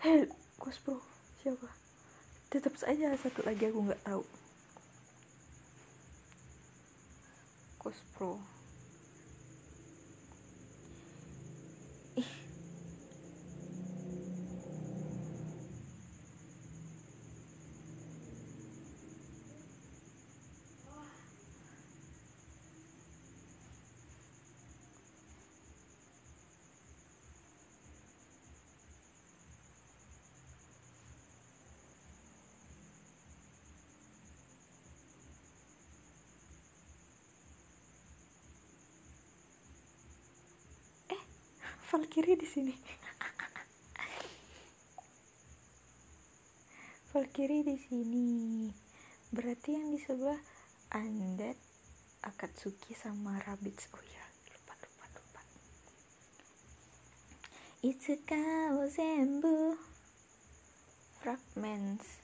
[0.00, 0.26] hei
[0.56, 1.04] Cospro
[1.44, 1.68] siapa?
[2.48, 4.24] Tetap saja satu lagi aku nggak tahu.
[7.76, 8.53] Cospro ih
[41.94, 42.74] frontal kiri di sini.
[47.14, 48.26] Valkiri kiri di sini.
[49.30, 50.42] Berarti yang di sebelah
[50.90, 51.54] Andet
[52.26, 55.42] Akatsuki sama rabbit oh ya lupa lupa lupa.
[58.26, 59.78] Kau Zembu
[61.22, 62.18] Fragments.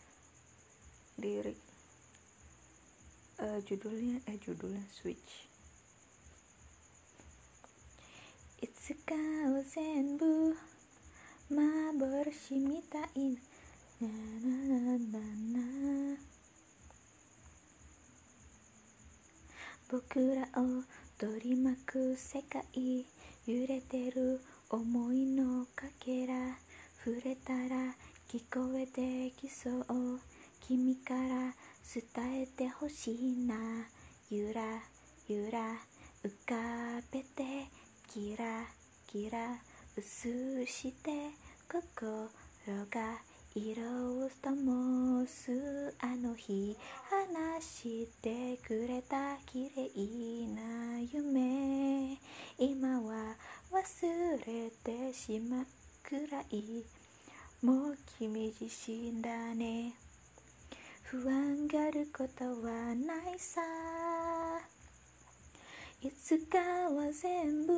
[1.22, 1.62] Lirik.
[3.38, 5.49] Uh, judulnya eh judulnya Switch.
[8.80, 10.56] いつかを全部
[11.50, 13.36] 幻みたいな。
[14.00, 15.18] ななな
[15.52, 16.16] な
[19.90, 20.82] 僕らを
[21.18, 23.04] 取り巻く世界
[23.46, 24.40] 揺れてる
[24.70, 26.56] 思いのかけら
[27.04, 27.94] 触れたら
[28.32, 29.84] 聞こえてきそう。
[30.62, 31.54] 君から
[32.16, 33.54] 伝えてほしいな。
[34.30, 34.62] ゆら
[35.28, 35.60] ゆら
[36.24, 37.79] 浮かべて。
[38.12, 38.66] キラ
[39.06, 39.38] キラ
[39.96, 41.30] 薄して
[41.70, 42.28] 心
[42.90, 43.18] が
[43.54, 43.84] 色
[44.24, 46.76] を灯すあの日
[47.08, 52.18] 話してくれた綺麗な夢
[52.58, 53.36] 今は
[53.70, 53.78] 忘
[54.44, 55.66] れてしまう
[56.02, 56.84] くらい
[57.62, 59.92] もう君自身だね
[61.04, 63.60] 不安があることはないさ
[66.02, 67.74] いつかは全部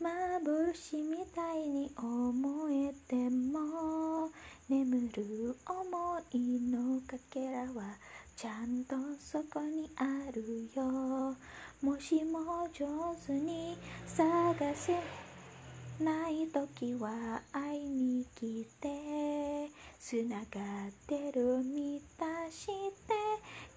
[0.00, 4.28] 幻みたいに思えても
[4.68, 7.96] 眠る思いのかけらは
[8.34, 10.02] ちゃんとそこにあ
[10.32, 10.42] る
[10.74, 11.36] よ。
[11.80, 12.84] もしも上
[13.24, 14.94] 手に探せ
[16.02, 18.88] ない時は会いに来て
[20.00, 20.46] つながっ
[21.06, 22.72] てる満たして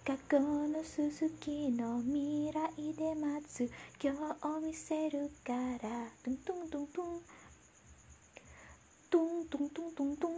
[0.07, 3.71] 過去の続きの未来で待つ
[4.03, 7.21] 今日を見せるからトントントントン
[9.11, 10.33] トントントントントン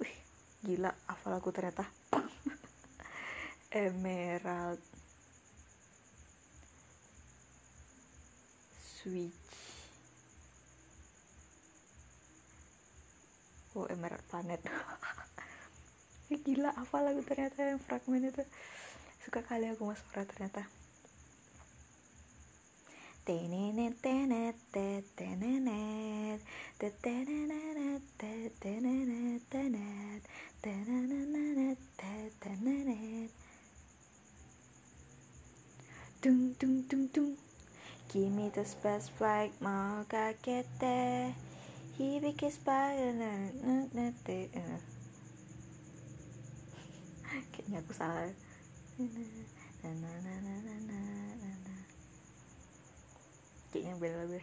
[0.00, 0.16] Wih,
[0.64, 1.86] gila hafal aku ternyata
[3.70, 4.82] Emerald
[8.76, 9.50] Switch
[13.72, 14.60] Oh, Emerald Planet
[16.33, 18.41] Ih, Gila, hafal lagu ternyata yang fragmen itu
[19.21, 20.65] Suka kali aku mas suara ternyata
[23.25, 26.41] Tenenet tenet tenenet
[26.77, 30.21] tetenenet tetenenet tenet
[30.61, 33.29] tenenet tetenenet
[36.21, 37.33] Tung tung tung tung
[38.07, 39.65] 君とスパスパイク
[47.67, 48.29] nhà của sợ
[53.73, 54.41] chị em về là về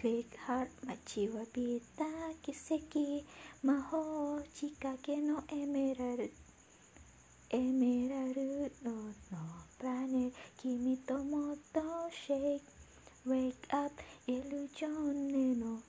[0.00, 2.04] Click Heart 待ちわびた
[2.40, 3.22] 奇跡。
[3.62, 6.32] 魔法仕掛けのエメラル。
[7.50, 9.12] エメラルドの
[9.78, 11.80] プラネ君ともっと
[12.10, 12.62] Shake
[13.28, 13.92] Wake up
[14.26, 15.80] イルジョンへの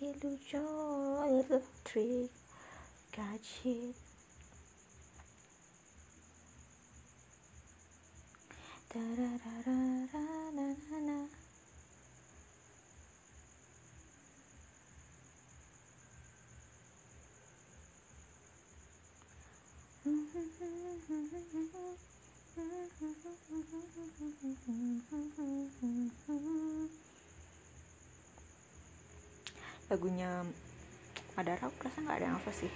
[0.00, 2.30] イルジョントリック
[3.12, 4.03] Catch it
[29.90, 30.46] lagunya
[31.34, 32.70] Madara aku rasa nggak ada yang apa sih?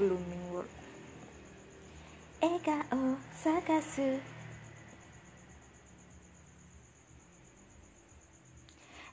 [0.00, 0.72] Blooming World.
[2.40, 4.31] Ega o sakasu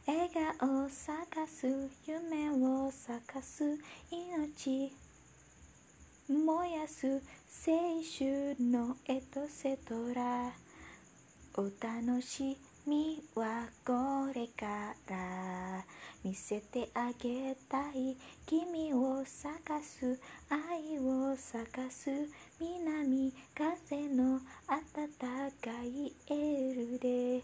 [0.09, 3.77] Ega o sakasu Yume wo sakasu
[4.11, 4.89] Inochi
[6.27, 10.51] 燃やす青春のエトセトラ。
[11.53, 12.57] お楽し
[12.87, 15.85] みはこれから。
[16.23, 18.17] 見せてあげたい
[18.47, 20.19] 君を探す
[20.49, 22.09] 愛を探す
[22.59, 25.07] 南風の暖
[25.61, 27.43] かいエールで。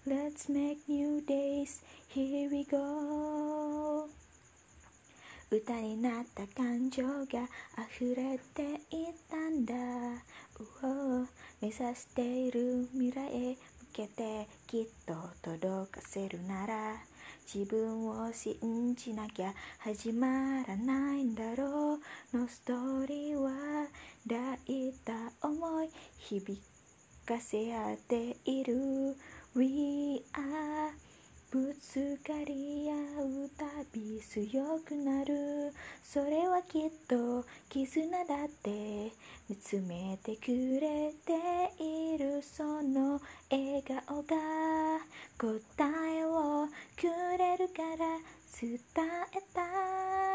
[0.07, 1.81] Let's make new days,
[2.13, 4.07] here we go.
[5.51, 7.47] 歌になった感情が
[7.91, 9.73] 溢れていたんだ、
[11.61, 13.57] 目指している未来へ向
[13.93, 17.14] けてきっと届かせるなら。
[17.45, 21.99] 自分を信じなきゃ始まらないんだろ
[22.33, 22.37] う。
[22.37, 23.51] のストーリーは
[24.27, 25.13] 抱いた
[25.47, 26.59] 思い響
[27.25, 29.15] かせ合っている。
[29.55, 31.04] We are
[31.55, 33.63] ぶつかり合うた
[33.93, 35.71] び強くなる。
[36.03, 39.13] それはきっと絆だって
[39.47, 44.35] 見つめてくれているその笑顔が
[45.37, 45.53] 答
[46.13, 46.67] えを
[46.97, 48.19] くれるから
[48.61, 48.77] 伝
[49.33, 50.34] えた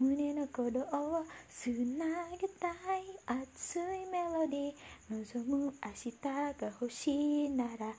[0.00, 2.06] 胸の鼓動をつな
[2.40, 4.74] げたい熱いメロディー。
[5.10, 7.92] 望む明日が欲しいなら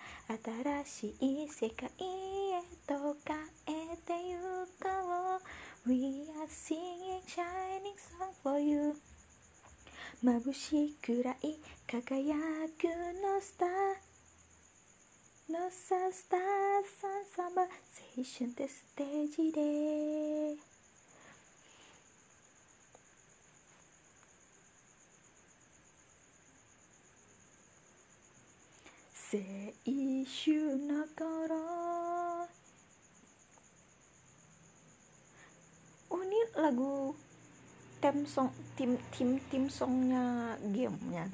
[0.83, 3.37] 新しい世界へと変
[3.93, 4.35] えてゆ
[4.81, 4.89] こ
[5.85, 5.89] う。
[5.89, 8.95] We are singing shining song for you.
[10.23, 12.33] 眩しいくらい輝
[12.79, 12.85] く
[13.21, 13.69] のスター。
[15.53, 16.39] のさスター
[16.99, 17.67] サンサンバ青
[18.23, 20.70] 春でステージで。
[29.33, 29.39] 青
[30.25, 31.55] 春の頃
[36.11, 37.15] oh ini lagu
[38.03, 41.31] tim song tim tim tim songnya gamenya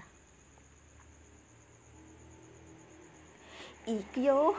[3.90, 4.54] Ikyo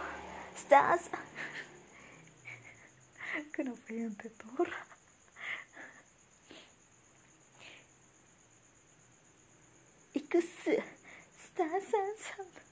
[0.59, 1.15] Stars
[3.55, 4.83] kenapa yang tetora
[10.11, 10.83] Ikusu
[11.39, 11.87] Stars
[12.19, 12.68] sama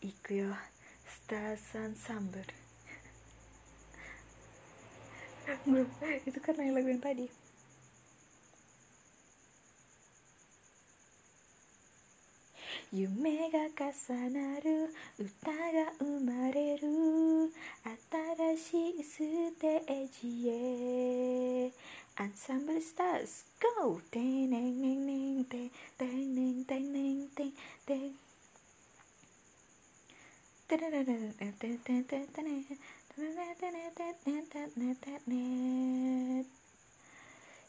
[0.00, 0.54] 行くよ。
[1.06, 2.44] スターズアンサンブル
[5.64, 5.88] belum.
[6.28, 7.28] Itu kan yang lagu yang tadi.
[12.90, 13.92] 夢が重
[14.30, 14.88] なる
[15.18, 16.88] 歌が生まれる
[18.56, 19.18] 新しいス
[19.60, 21.70] テージへ
[22.16, 24.00] アンサンブルスターズ GO!
[24.10, 27.52] てんねんねんねんてんてんねんてんねんてん
[27.84, 28.27] てん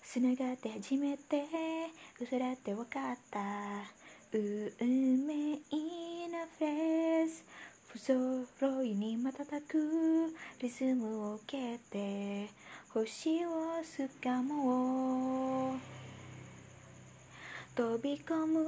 [0.03, 1.45] つながって初めて
[2.19, 3.39] 嘘だって分かった。
[4.33, 5.55] 運命
[6.27, 7.43] のフレーズ。
[7.87, 12.49] 不揃いに瞬くリズムを受けて
[12.89, 15.98] 星をつかもう。
[17.79, 18.59] 飛び込む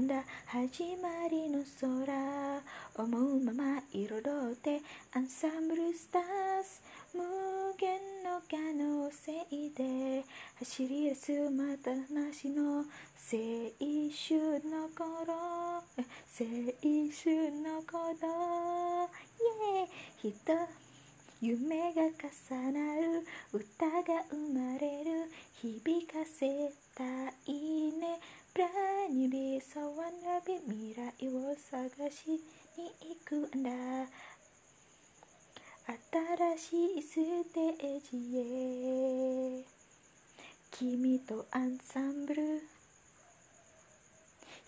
[0.00, 2.62] んだ始まりの空。
[2.94, 4.80] 思うまま彩って
[5.12, 6.22] アンサンブルスター
[6.62, 9.42] ズ無限の可能性
[9.74, 10.22] で
[10.60, 12.84] 走り出すまたなしの青
[13.26, 15.34] 春の頃。
[15.34, 16.46] 青
[17.10, 19.10] 春の頃。
[19.34, 20.84] イェーイ人
[21.40, 23.26] 夢が重なる。
[23.52, 25.28] 歌が生まれる。
[25.60, 27.04] 響かせた
[27.46, 28.20] いね。
[28.54, 28.68] プラ
[29.10, 29.86] ニビサワ
[30.24, 32.38] ナビ未来を探しに
[33.00, 33.70] 行くんだ
[36.56, 37.14] 新しいス
[37.52, 39.64] テージへ
[40.70, 42.62] 君とアンサンブル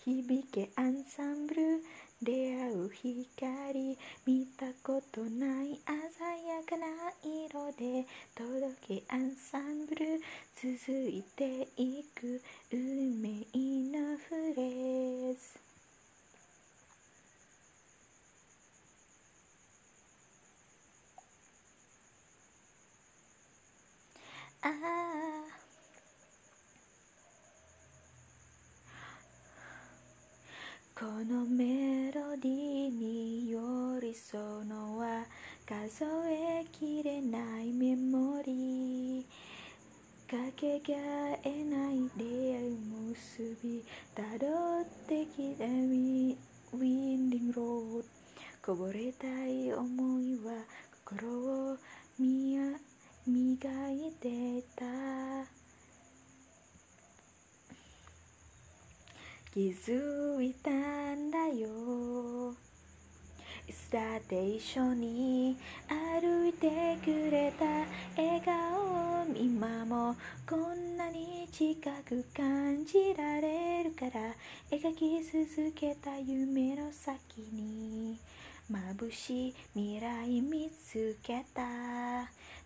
[0.03, 1.81] 響けアンサンブル
[2.21, 6.87] 出会う光見たことない鮮やかな
[7.23, 10.19] 色で届けアンサンブル
[10.55, 12.41] 続いていく
[12.71, 13.29] 運命
[13.97, 15.59] のフレーズ。
[24.61, 25.56] ああ
[30.99, 35.25] このメロディーに寄り添うのは
[35.69, 39.23] 数えきれないメモリー
[40.27, 40.95] かけが
[41.43, 42.77] えない出会い
[43.13, 43.83] 結び
[44.15, 46.35] たどってきたウィ
[46.73, 48.05] ウィンディングロード
[48.65, 50.51] こぼれたい思いは
[51.05, 51.77] 心を
[53.27, 55.56] 磨いてた。
[59.57, 62.53] 気づいたんだよ。
[63.67, 65.57] いつだって一緒に
[65.89, 67.65] 歩いてくれた
[68.15, 70.15] 笑顔今も
[70.47, 74.35] こんなに近く感じられるから
[74.69, 78.19] 描き続けた夢の先に
[78.71, 81.63] 眩しい未来見つけた。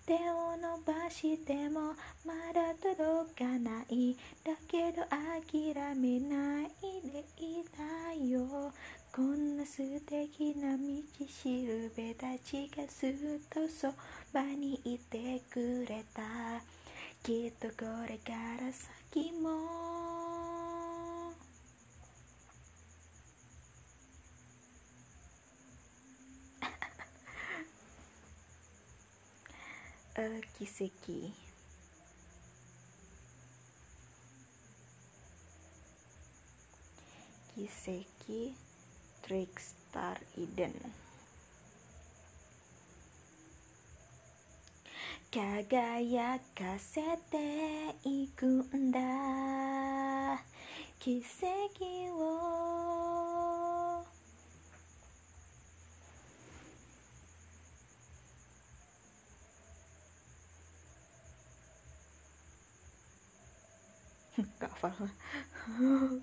[0.05, 1.93] 手を伸ばしても
[2.25, 4.15] まだ届かない。
[4.43, 6.69] だけど諦めない
[7.03, 8.71] でいたよ。
[9.13, 10.83] こんな素敵な道
[11.27, 13.93] しるべたちがずっとそ
[14.33, 16.21] ばにいてくれた。
[17.23, 20.00] きっとこれから先も
[30.21, 30.23] あ
[30.55, 30.87] 奇跡
[37.55, 38.53] 奇跡
[39.23, 40.73] Trickstar Eden
[45.31, 48.99] 輝かせていくんだ
[50.99, 52.61] 奇跡を
[64.81, 66.21] Gak hafal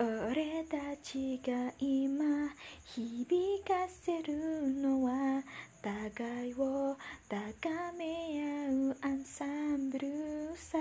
[0.00, 2.50] 俺たちが今
[2.84, 4.34] 響かせる
[4.82, 5.42] のは
[5.80, 6.96] 互いを
[7.28, 10.08] 高め合うアンサンブル
[10.56, 10.78] さ。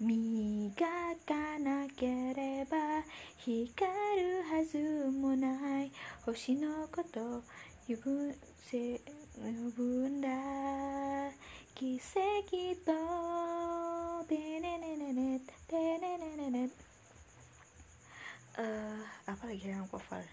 [0.00, 0.70] 磨
[1.26, 2.76] かなければ
[3.38, 3.90] 光
[4.20, 5.92] るはずもない
[6.24, 7.20] 星のこと
[7.86, 8.34] 呼ぶ
[9.36, 10.28] 呼ぶんだ。
[11.75, 12.91] 奇跡と
[14.27, 16.69] てねねねねてねねねね
[18.57, 20.25] uh, apa lagi yang aku hafal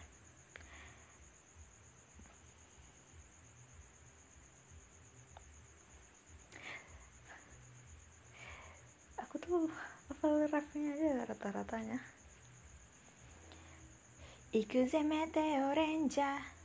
[9.20, 9.68] aku tuh
[10.08, 12.00] hafal refnya aja rata-ratanya
[14.54, 16.57] 行くぜメテオレンジャー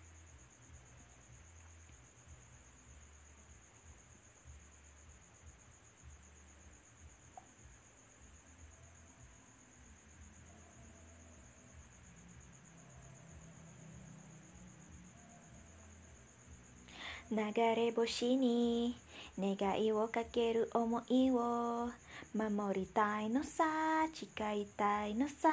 [17.31, 18.97] 流れ星に
[19.39, 21.89] 願いをかける思いを
[22.35, 23.65] 守りたいのさ
[24.13, 24.27] 誓
[24.57, 25.49] いたいのさ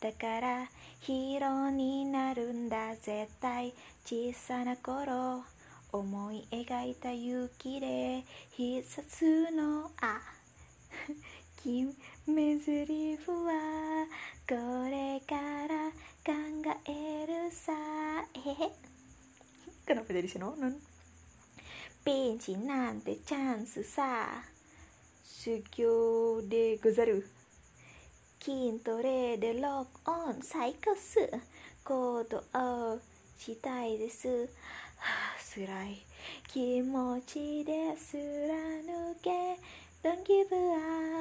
[0.00, 0.68] だから
[1.00, 3.72] ヒーローになるんだ絶対。
[4.04, 5.44] 小さな頃
[5.92, 10.20] 思い描いた勇気で必殺のあ
[11.56, 11.94] 決
[12.26, 14.06] め台詞は
[14.48, 14.54] こ
[14.90, 15.36] れか
[15.68, 15.90] ら
[16.26, 16.32] 考
[16.86, 17.72] えるさ。
[18.34, 18.91] えへへ。
[19.86, 20.74] kenapa jadi si nonon
[22.04, 24.42] pinci nante chance sa
[25.22, 27.22] sugyo de gozaru
[28.38, 31.30] kintore de lock on 最高数
[31.84, 33.00] 行動
[33.38, 34.48] したいです
[35.52, 35.98] つらい
[36.48, 38.54] 気持ちですら
[38.86, 39.30] 抜け
[40.02, 40.48] Don't give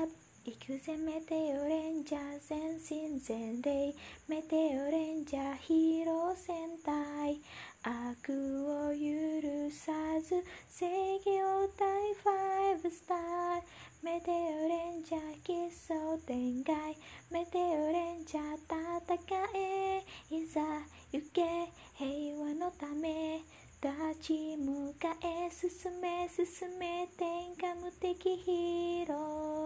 [0.04, 0.10] up
[0.46, 3.94] 行くぜメテオレンジャー全身全霊
[4.28, 7.40] メテオレンジャーヒーロー戦隊
[7.84, 8.30] 悪
[8.68, 9.92] を許さ
[10.22, 10.86] ず正
[11.16, 13.18] 義を大ファイブスター
[14.04, 16.96] メテオレンジャー奇想天外
[17.32, 18.72] メテオレンジャー
[19.08, 19.18] 戦
[19.56, 20.04] え。
[20.30, 20.62] いざ
[21.12, 21.42] 行け。
[21.96, 23.42] 平和のため。
[23.82, 23.92] 立
[24.22, 25.50] ち向かえ。
[25.50, 26.30] 進め。
[26.30, 27.08] 進め。
[27.18, 29.61] 天下無敵ヒーロー。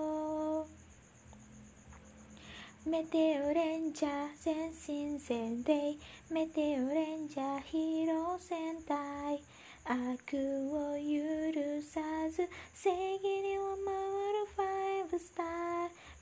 [2.96, 5.98] メテオレンジャー全身全霊。
[6.32, 9.44] メテオレンジャーヒーロー戦隊。
[9.84, 10.38] 悪
[10.72, 12.00] を許さ
[12.32, 13.92] ず正義にを守
[14.32, 15.46] るファイブスター。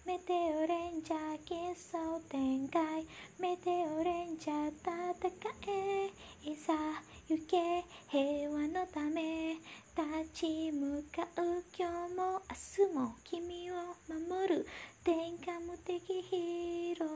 [0.04, 3.06] メテオレンジャー決勝展開
[3.40, 4.72] メテオレンジャー
[5.22, 5.32] 戦
[5.68, 6.50] え。
[6.50, 6.74] いざ
[7.30, 9.58] 行け平和のため。
[9.96, 10.02] 立
[10.34, 13.76] ち向かう今日も明日も君を
[14.10, 14.66] 守る。
[15.04, 17.12] kamu teki hero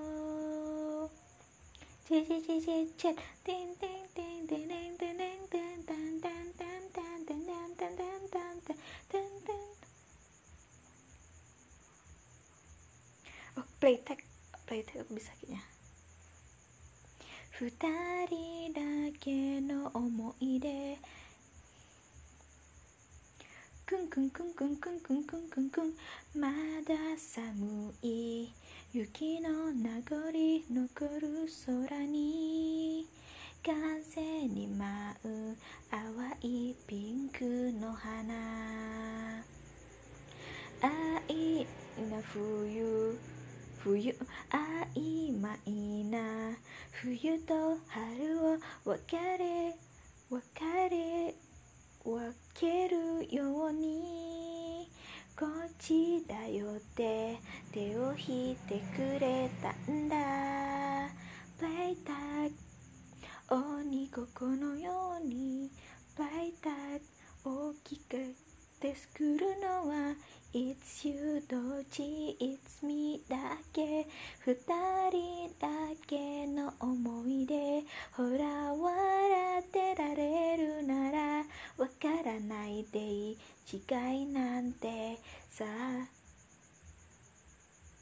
[2.03, 3.15] cecet cecet cet
[3.47, 7.93] ting ting ting ting ting ting ting ting tan tan tan tan tan tan tan
[7.95, 8.77] tan tan
[9.07, 9.67] tan tan
[13.55, 14.19] oh playtag
[14.67, 15.63] playtag aku bisa kayaknya
[17.57, 17.71] 二
[18.27, 18.81] 人だ
[19.17, 20.99] けの思い出
[23.87, 25.93] くんくんくんくんくんくんくんくんくん
[26.35, 26.49] ま
[26.85, 28.49] だ寒い
[28.91, 31.47] 雪の名残残る
[31.87, 33.07] 空に
[33.63, 35.55] 風に舞う
[35.89, 36.01] 淡
[36.41, 37.45] いピンク
[37.79, 38.33] の花
[40.81, 41.65] 愛
[42.09, 43.17] な冬
[43.79, 44.13] 冬
[44.49, 46.19] 曖昧な
[46.91, 47.53] 冬と
[47.87, 49.73] 春を分かれ
[50.29, 51.46] 分かれ
[52.07, 54.89] 分けるように。
[55.37, 57.37] こっちだよって
[57.73, 60.15] 手を引いてくれたんだ。
[60.15, 62.13] バイタ
[63.49, 63.55] ク。
[63.83, 65.69] 鬼ここのように。
[66.17, 67.01] バイタク。
[67.43, 68.33] 大きく
[68.79, 70.15] て作るのは
[70.53, 73.35] It's you どっち It's me だ
[73.73, 74.07] け
[74.39, 74.55] 二
[75.11, 75.67] 人だ
[76.07, 77.83] けの思い出
[78.13, 81.37] ほら笑ってられるなら
[81.77, 83.37] わからないでいい
[83.71, 85.19] 違いなんて
[85.49, 86.07] さあ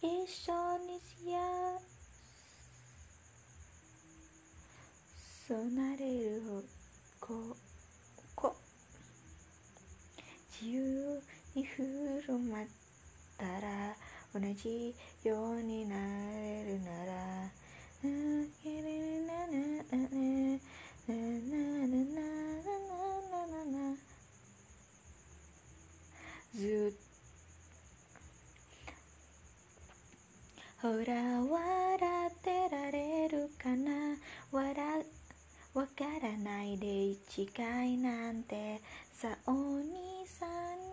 [0.01, 0.53] 一緒
[0.85, 1.39] にしや
[5.47, 6.41] そうなれる
[7.19, 7.55] こ
[8.35, 8.55] こ
[10.61, 11.21] 自由
[11.63, 12.65] 古まっ
[13.37, 13.95] たら
[14.33, 17.49] 同じようになれるなら。
[26.53, 26.93] ず
[30.81, 30.93] ほら
[31.41, 34.17] 笑ってられるかな？
[34.51, 35.05] 笑
[35.73, 37.47] わからないで一
[37.83, 38.79] いなんて。
[39.14, 40.48] さあお兄さん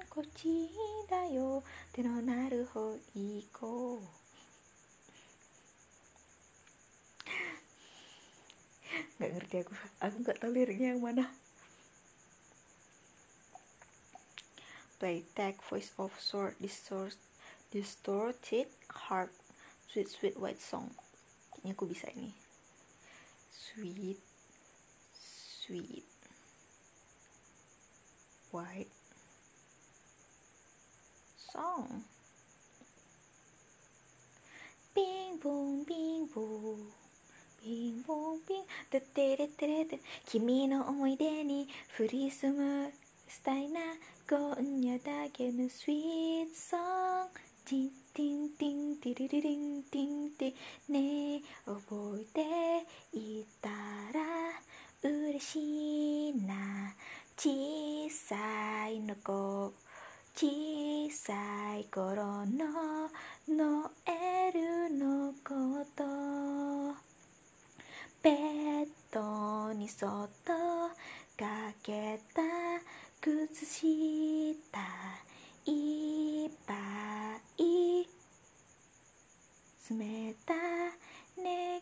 [0.09, 0.69] こっち
[1.09, 1.63] だよ
[1.93, 4.27] 手のなる方行こう
[9.17, 11.25] nggak ngerti aku aku nggak tahu liriknya yang mana
[15.01, 17.17] play tag voice of short distort
[17.73, 18.69] distorted
[19.09, 19.33] heart
[19.89, 20.93] sweet sweet white song
[21.53, 22.33] kayaknya aku bisa ini
[23.49, 24.21] sweet
[25.17, 26.10] sweet
[28.52, 28.86] White
[31.36, 32.04] song.
[34.94, 35.00] ピ
[35.30, 37.02] ンポンピンポン
[37.62, 41.66] ピンポンピンテテレテレテ君の思い出に
[41.98, 42.90] 降り注ぐ
[43.26, 43.80] したいな
[44.28, 50.52] 今夜だけの sweet song ティンティンティンティリリリンティンティ
[50.90, 54.52] ンねえ覚えていたら
[55.02, 56.54] 嬉しいな
[57.42, 57.48] 小
[58.08, 59.72] さいの子
[60.32, 61.34] 小さ
[61.76, 63.10] い頃の
[63.48, 66.04] ノエルのこと。
[68.22, 70.52] ベッドにそっと
[71.36, 72.42] かけた
[73.20, 73.88] 靴下
[75.66, 76.74] いっぱ
[77.58, 78.06] い。
[79.90, 80.54] 冷た
[81.42, 81.80] 願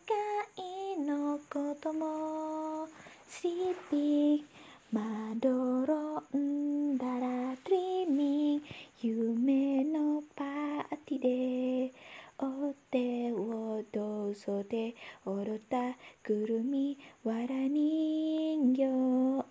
[0.56, 2.88] いのことも。
[3.28, 4.42] Sleepy
[4.92, 5.02] ま
[5.40, 8.60] どろんだら Dreaming
[9.00, 11.94] 夢のパーティーで
[12.38, 15.76] お手をどうぞで踊った
[16.24, 18.86] くるみわら人形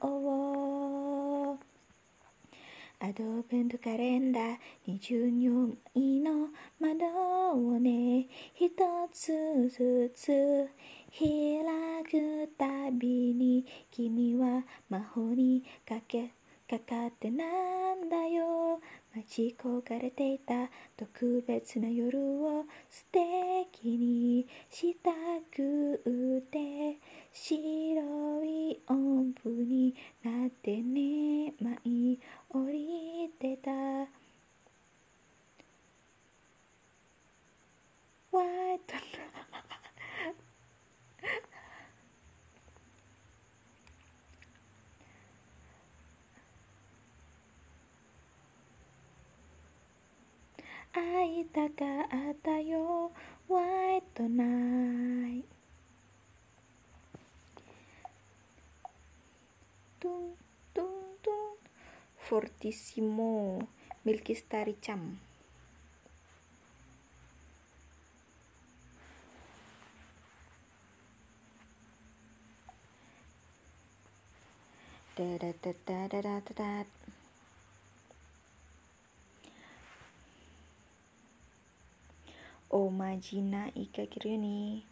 [0.06, 1.58] を。
[3.02, 6.50] アドベントカレンダー24枚の
[6.82, 7.06] 窓
[7.54, 8.72] をね一
[9.14, 10.68] つずつ
[11.12, 11.24] 開
[12.06, 16.32] くたびに君は魔法にかけ
[16.70, 17.46] かかってな
[17.96, 18.80] んだよ。
[19.16, 25.10] 待ち焦がれていた特別な夜を素敵にした
[25.52, 26.00] く
[26.52, 27.00] て
[27.34, 32.20] 白い音符になってね舞い
[32.52, 33.72] 降りてた。
[38.32, 38.44] ワ
[38.76, 38.94] イト
[50.94, 51.86] 会いたか
[52.32, 53.12] ったよ
[53.48, 55.44] Why tonight?
[60.00, 60.36] トゥン
[60.74, 60.88] トゥン
[61.22, 63.68] トゥン Fortissimo
[64.06, 64.76] Milky Starry
[75.20, 76.99] da da da da da da da.
[82.72, 84.89] Oma Jina Ika Kiryuni.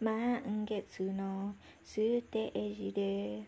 [0.00, 3.44] 満月のステージで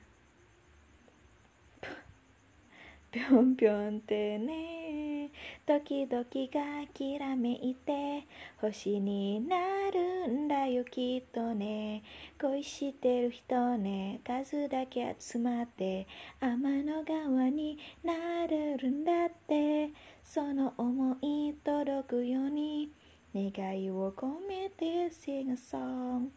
[3.10, 5.30] ぴょんぴょんってね
[5.66, 8.24] 時々がきらめいて
[8.60, 9.56] 星にな
[9.92, 12.02] るんだよきっとね。
[12.40, 16.06] 恋してる人ね数だけ集まって
[16.40, 19.90] 天の川になれるんだって。
[20.30, 22.90] その思い届くように
[23.33, 26.29] 願いを込めて sing a song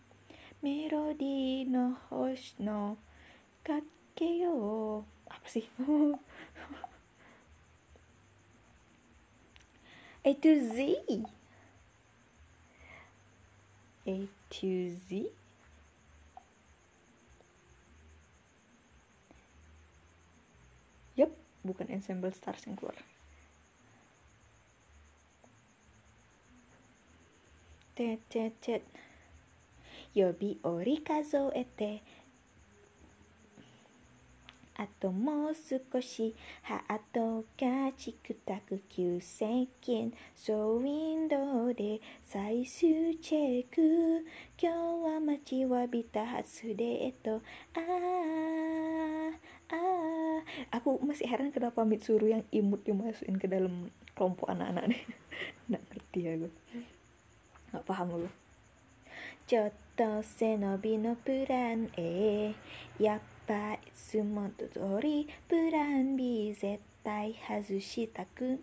[0.62, 2.96] メロディーの星の
[3.62, 3.80] か
[4.14, 5.66] けよう apa sih
[10.24, 11.22] A to Z
[14.06, 15.30] A to Z
[21.16, 21.32] Yup,
[21.64, 22.94] bukan ensemble stars yang keluar.
[27.95, 28.83] tetetet,
[30.17, 32.01] yobi ori kazo ete.
[34.81, 36.33] Ato mo sukoshi
[36.67, 44.25] ha ato ga chikutaku kyusenkin so window de saisu cheku.
[44.57, 47.45] Kyo wa machi wa bita hasu de eto.
[47.77, 49.37] Ah
[49.69, 50.39] ah
[50.73, 55.01] aku masih heran kenapa Mitsuru yang imut dimasukin ke dalam kelompok anak-anak nih
[55.71, 56.51] nggak ngerti ya gue
[57.73, 58.29] Gak paham gue
[59.47, 62.53] ちょっと背伸びのプラン A
[62.99, 68.61] やっぱいつもと通りプラン B 絶対外したく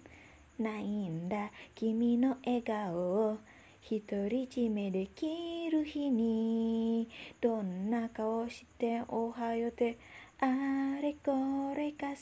[0.58, 1.50] ないんだ。
[1.74, 3.38] 君の笑顔を
[3.88, 7.08] 独り占めできる日に。
[7.40, 9.98] どんな顔しておはようで
[10.40, 10.46] あ
[11.00, 12.14] れこれ重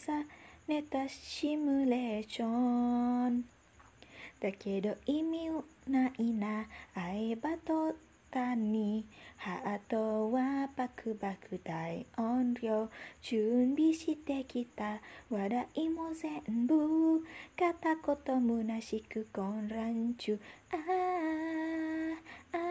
[0.68, 3.55] ねたシミュレーション。
[4.46, 5.50] だけど意味
[5.88, 6.66] ないな。
[6.94, 7.94] 会えばとっ
[8.30, 9.04] たに。
[9.36, 12.88] ハートはバクバク大音量。
[13.20, 15.00] 準備してきた。
[15.28, 17.24] 笑いも全部
[17.58, 20.38] 片言虚しく混乱中。
[20.70, 22.62] ああああ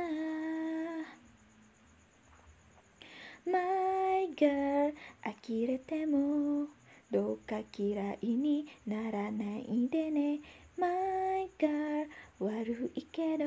[3.46, 6.68] My girl 呆れても。
[7.12, 10.40] どうか嫌いにならないでね。
[10.78, 12.08] My girl
[12.40, 13.46] 悪いけど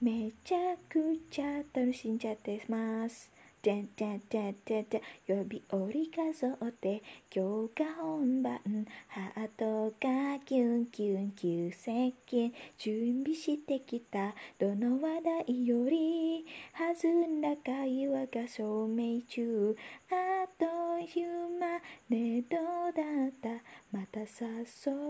[0.00, 3.32] めちゃくちゃ楽しんじゃってます。
[3.62, 5.00] てんてんてんてんてん。
[5.26, 7.02] 指折り数って
[7.34, 8.58] 今日が本番
[9.08, 19.76] ハートがキュンキュン急接近準備してきたどの話題より弾んだ会話が証明中。
[20.10, 20.64] あっと
[21.18, 22.56] いう間ねど
[22.88, 23.48] うだった？
[23.92, 24.26] また誘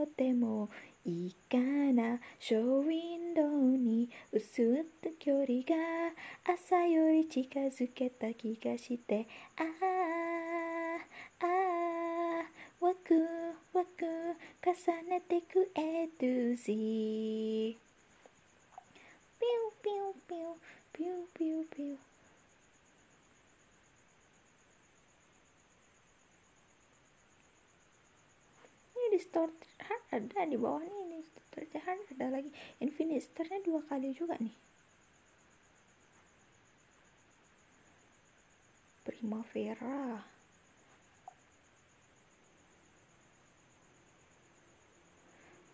[0.04, 0.68] っても
[1.06, 2.20] いいかな？
[2.38, 5.74] ショーウィンドウに薄った距離が
[6.44, 9.26] 朝より近づけた気がして。
[9.56, 9.66] ああ
[11.40, 12.44] ああ
[12.80, 13.14] ワク
[13.72, 14.04] ワク
[14.62, 14.72] 重
[15.08, 17.76] ねてく A to Z ピュー
[19.82, 20.54] ピューピュー
[20.92, 22.09] ピューピューピュー。
[29.10, 29.52] Di store
[30.14, 34.38] ada di bawah nih ini store hard ada lagi infinite store nya dua kali juga
[34.38, 34.54] nih
[39.02, 40.22] primavera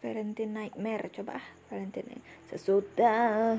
[0.00, 3.58] Valentine Nightmare coba ah Valentine sesudah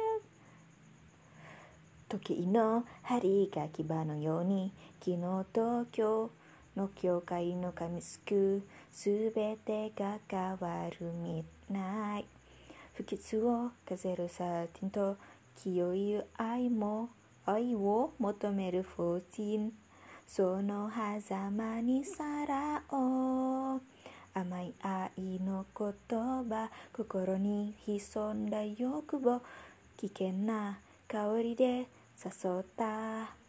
[2.11, 5.17] 時の針が牙のように昨日
[5.53, 6.27] と今
[6.75, 8.61] 日の教会の紙すく
[8.91, 12.25] すべてが変わるミッナイ
[12.95, 15.15] 不吉を風るサーティンと
[15.63, 17.07] 清い愛も
[17.45, 19.71] 愛を求めるフォーティン。
[20.27, 20.91] その
[21.25, 23.81] 狭間にさらおう。
[24.33, 29.41] 甘い愛の言葉心に潜んだ欲望
[29.97, 31.87] 危険な香りで
[32.23, 33.41] 誘った。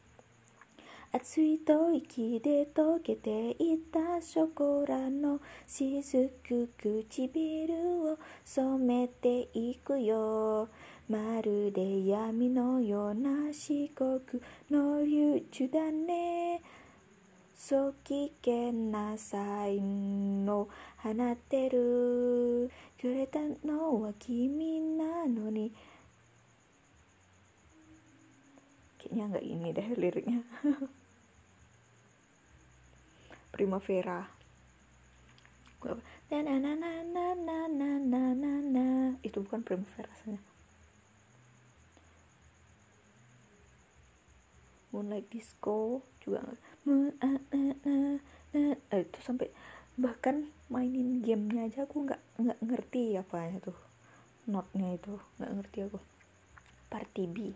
[1.14, 10.70] 熱い吐息で溶けていたショコラの雫唇を染めていくよ。
[11.10, 14.20] まるで闇のような四国
[14.70, 16.62] の流中だね。
[17.54, 20.66] そう危険な才能
[20.96, 22.70] 放ってる。
[22.98, 25.72] くれたのは君なのに。
[29.12, 30.40] Kayaknya nggak ini deh liriknya.
[33.52, 34.24] Primavera.
[36.32, 38.86] Na na na na na na na na na na.
[39.20, 40.40] Itu bukan primavera rasanya.
[44.96, 46.40] Moonlight disco juga.
[48.56, 49.52] Eh, itu sampai
[50.00, 53.76] bahkan mainin gamenya aja aku nggak nggak ngerti apa itu
[54.48, 56.00] notnya itu nggak ngerti aku.
[56.88, 57.52] Party B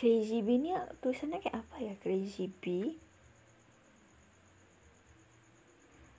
[0.00, 0.72] Crazy B ini
[1.04, 1.92] tulisannya kayak apa ya?
[2.00, 2.96] Crazy B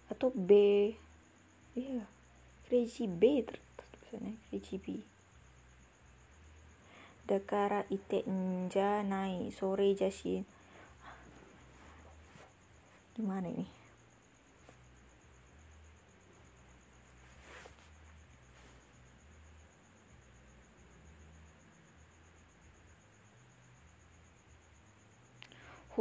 [0.05, 0.53] atau B?
[1.73, 2.05] Iya.
[2.69, 5.01] Crazy B tulisannya Crazy B
[7.25, 10.45] Dakara ite nja nai sore jashin
[13.17, 13.80] gimana ini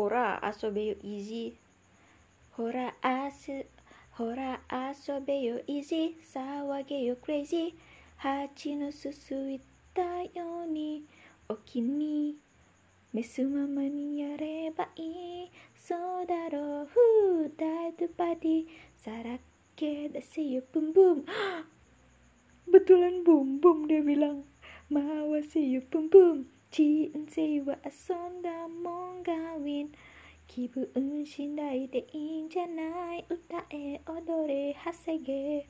[0.00, 1.52] Hora asobe yo izi.
[2.56, 3.52] Hora as,
[4.16, 6.16] Hora asobe yo izi.
[6.24, 7.74] Sawage yo crazy.
[8.24, 11.04] Hachi no susu itta yo ni.
[11.52, 12.34] Oki ni.
[13.12, 17.04] Mesumama ni yareba i So daro hu
[17.60, 18.56] dadu padi.
[18.96, 21.18] Sarake dase yo bum bum.
[22.72, 24.48] Betulan bum bum dia bilang.
[24.88, 26.59] Mawasi yo bum bum.
[26.70, 29.92] 人生は遊んだもんがウィン。
[30.46, 30.86] 気分
[31.26, 33.24] 次第でいいんじゃない。
[33.28, 35.66] 歌え踊れ稼げ。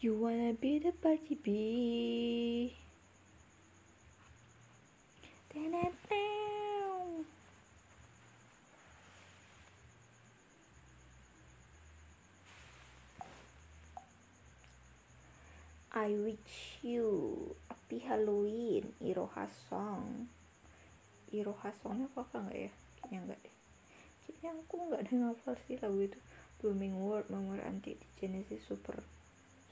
[0.00, 2.72] You wanna be the party bee
[15.90, 17.10] I wish you
[17.66, 20.30] happy Halloween Iroha song.
[21.34, 22.72] Iroha songnya apa apa nggak ya?
[22.94, 23.56] Kayaknya enggak deh.
[24.22, 26.18] Kayaknya aku nggak ada ngafal sih lagu itu.
[26.62, 29.02] Blooming World Memoir Anti di Genesis Super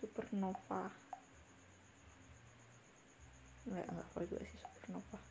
[0.03, 0.91] Supernova.
[3.71, 5.23] Nggak nggak hafal juga sih Supernova.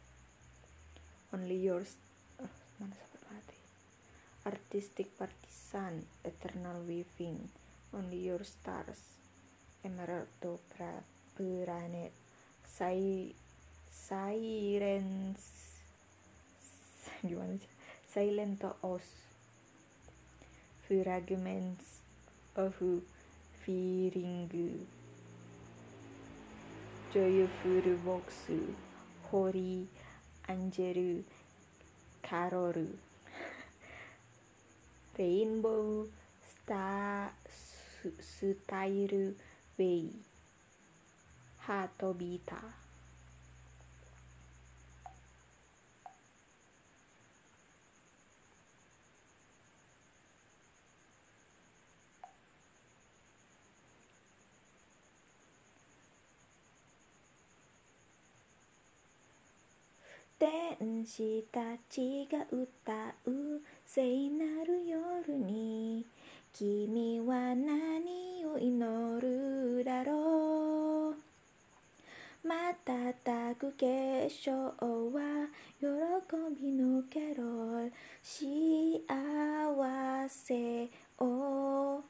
[1.36, 2.00] Only Yours.
[2.40, 3.60] Oh, mana sampai mati?
[4.48, 7.52] Artistic Partisan Eternal Weaving
[7.92, 9.17] Only Your Stars
[9.88, 10.52] emerto
[11.36, 12.14] branet
[12.78, 13.34] sai
[14.08, 15.48] silence
[17.28, 17.74] gimana sih?
[18.08, 19.06] Silento os
[20.88, 22.02] fragments
[22.56, 22.76] of
[23.62, 24.70] firingu
[27.14, 28.60] joyful boxu
[29.30, 29.88] hori
[30.54, 31.24] anjeru
[32.28, 32.88] karoru.
[35.20, 36.08] Rainbow
[36.54, 37.32] star
[38.34, 39.26] sutairu
[39.78, 40.10] Way
[41.68, 42.52] Heartbeat.
[60.40, 61.60] 天使た
[61.90, 62.94] ちが歌
[63.26, 66.06] う聖なる夜に
[66.60, 71.16] 君は何を祈るだろう？
[72.44, 74.72] 瞬く結晶は
[75.80, 75.86] 喜
[76.60, 77.44] びのケロ
[78.24, 79.00] 幸
[80.28, 80.90] せ
[81.20, 82.02] を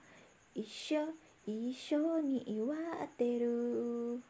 [0.56, 1.10] 一緒
[1.46, 2.78] 一緒に祝っ
[3.18, 4.22] てる。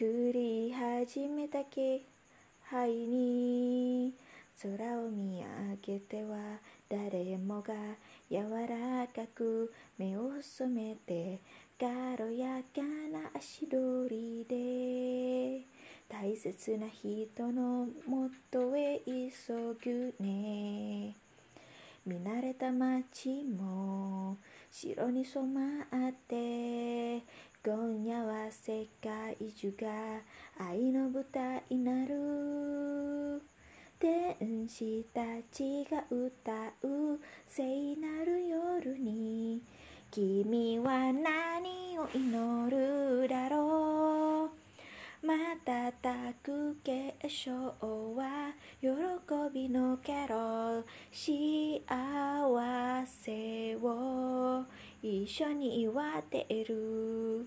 [0.00, 2.02] 降り始めたけ
[2.64, 4.12] 灰に
[4.60, 6.58] 空を見上げては
[6.88, 7.72] 誰もが
[8.30, 11.40] 柔らかく目を染めて
[11.80, 12.80] 軽やか
[13.10, 15.66] な足取りで
[16.08, 21.16] 大切な人のもとへ急ぐね。
[22.06, 24.36] 見慣れた街も
[24.70, 27.22] 白に染まって
[27.64, 29.88] 今夜は世界中が
[30.58, 33.42] 愛の舞台になる。
[34.00, 35.20] 天使た
[35.52, 36.52] ちが歌
[36.82, 37.62] う聖
[37.96, 39.60] なる夜に
[40.10, 45.26] 君は何を祈るだろう。
[45.26, 47.52] 瞬く結晶
[48.16, 48.88] は喜
[49.52, 50.82] びのケロ
[51.12, 51.84] 幸
[53.06, 54.64] せを
[55.02, 57.46] 一緒に祝っている。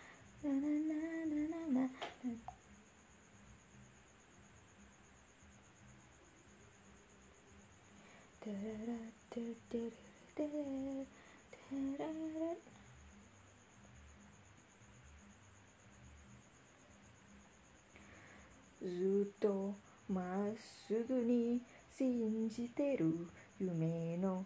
[18.83, 19.75] ずっと
[20.09, 20.25] まっ
[20.57, 21.61] すぐに
[21.95, 23.27] 信じてる
[23.59, 24.43] 夢の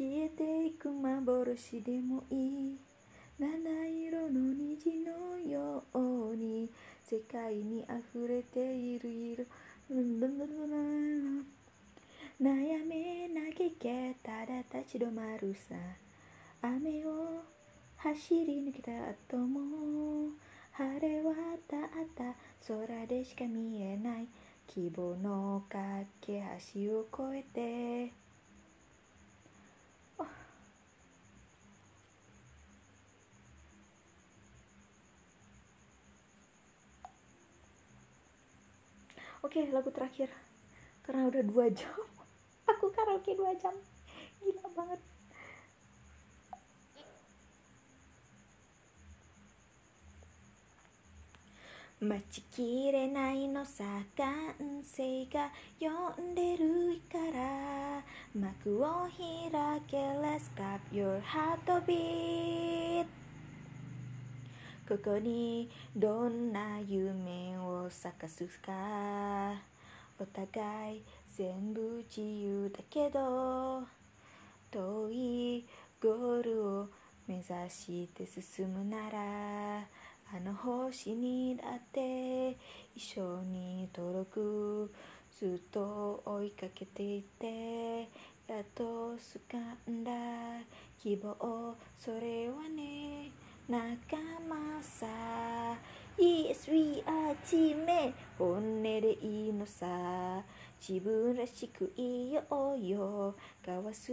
[0.00, 2.78] 消えていく幻でもいい
[3.38, 3.46] 七
[4.08, 6.70] 色の虹のように
[7.04, 9.44] 世界に溢れている色。
[12.40, 15.74] 悩め嘆けただ立ち止まるさ。
[16.62, 17.42] 雨を
[17.98, 18.92] 走り抜けた
[19.36, 20.30] 後も
[20.72, 21.36] 晴れ渡っ
[22.16, 22.34] た
[22.66, 24.26] 空でしか見えない。
[24.66, 25.78] 希望の架
[26.22, 26.42] け
[26.74, 28.19] 橋を越えて
[39.43, 40.29] オッケー lagu terakhir
[41.05, 41.93] karena udah dua jam
[42.65, 43.73] aku karaoke dua jam
[44.41, 45.01] gila banget
[52.01, 53.83] 待ちきれないのさ
[54.17, 54.53] 感
[54.83, 55.49] 性が
[55.79, 55.89] 呼
[56.21, 58.03] んでるから
[58.35, 63.07] 幕を開け Let's clap your heartbeat
[64.90, 68.72] ここにどんな夢を咲かすか
[70.18, 71.02] お互い
[71.36, 73.84] 全部自由だけど
[74.68, 75.64] 遠い
[76.02, 76.88] ゴールを
[77.28, 82.56] 目指して進むならあの星にだって
[82.96, 84.92] 一緒に届く
[85.38, 88.00] ずっと追いかけていて
[88.48, 90.10] やっと掴んだ
[91.00, 93.30] 希望それはね
[93.70, 94.16] 仲
[94.48, 95.06] 間さ。
[96.18, 100.42] Yes, we are チーム本音でいいのさ。
[100.80, 103.36] 自分らしくいようよ。
[103.64, 104.12] 交わす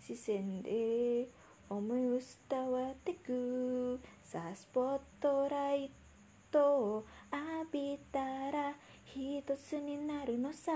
[0.00, 1.28] 視線で。
[1.68, 4.00] 思い伝わってく。
[4.24, 5.90] さあスポットライ
[6.50, 8.20] トを浴びた
[8.50, 8.72] ら
[9.04, 10.72] 一つになるのさ。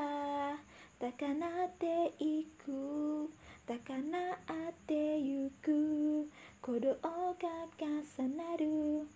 [1.01, 3.31] 高鳴っていく。
[3.67, 4.35] 高鳴
[4.69, 6.29] ってゆく。
[6.62, 9.07] 鼓動が重なる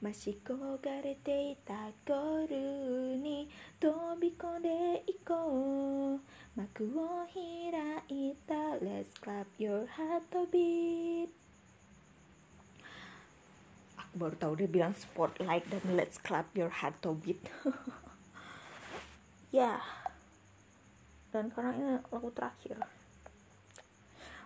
[0.00, 1.72] まし焦がれていた
[2.06, 3.48] ゴールに
[3.80, 3.90] 飛
[4.20, 6.20] び込んでいこう
[6.60, 7.72] 幕を開
[8.08, 11.28] いた Let's clap your heartbeat
[13.96, 17.40] Aku baru tahu dia bilang spotlight dan let's clap your heartbeat
[19.54, 19.80] ya
[21.32, 22.76] dan karena ini lagu terakhir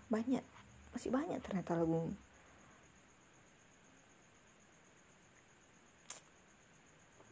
[0.07, 0.45] banyak
[0.95, 2.15] masih banyak ternyata lagu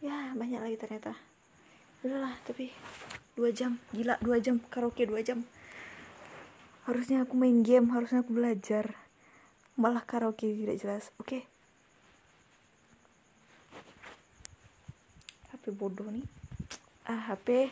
[0.01, 1.13] Ya banyak lagi ternyata.
[2.01, 2.73] Udahlah tapi
[3.37, 3.77] dua jam.
[3.93, 5.45] Gila dua jam karaoke dua jam.
[6.89, 8.97] Harusnya aku main game harusnya aku belajar.
[9.77, 11.13] Malah karaoke tidak jelas.
[11.21, 11.41] Oke.
[11.41, 11.41] Okay.
[15.53, 16.25] HP bodoh nih.
[17.05, 17.69] Ah HP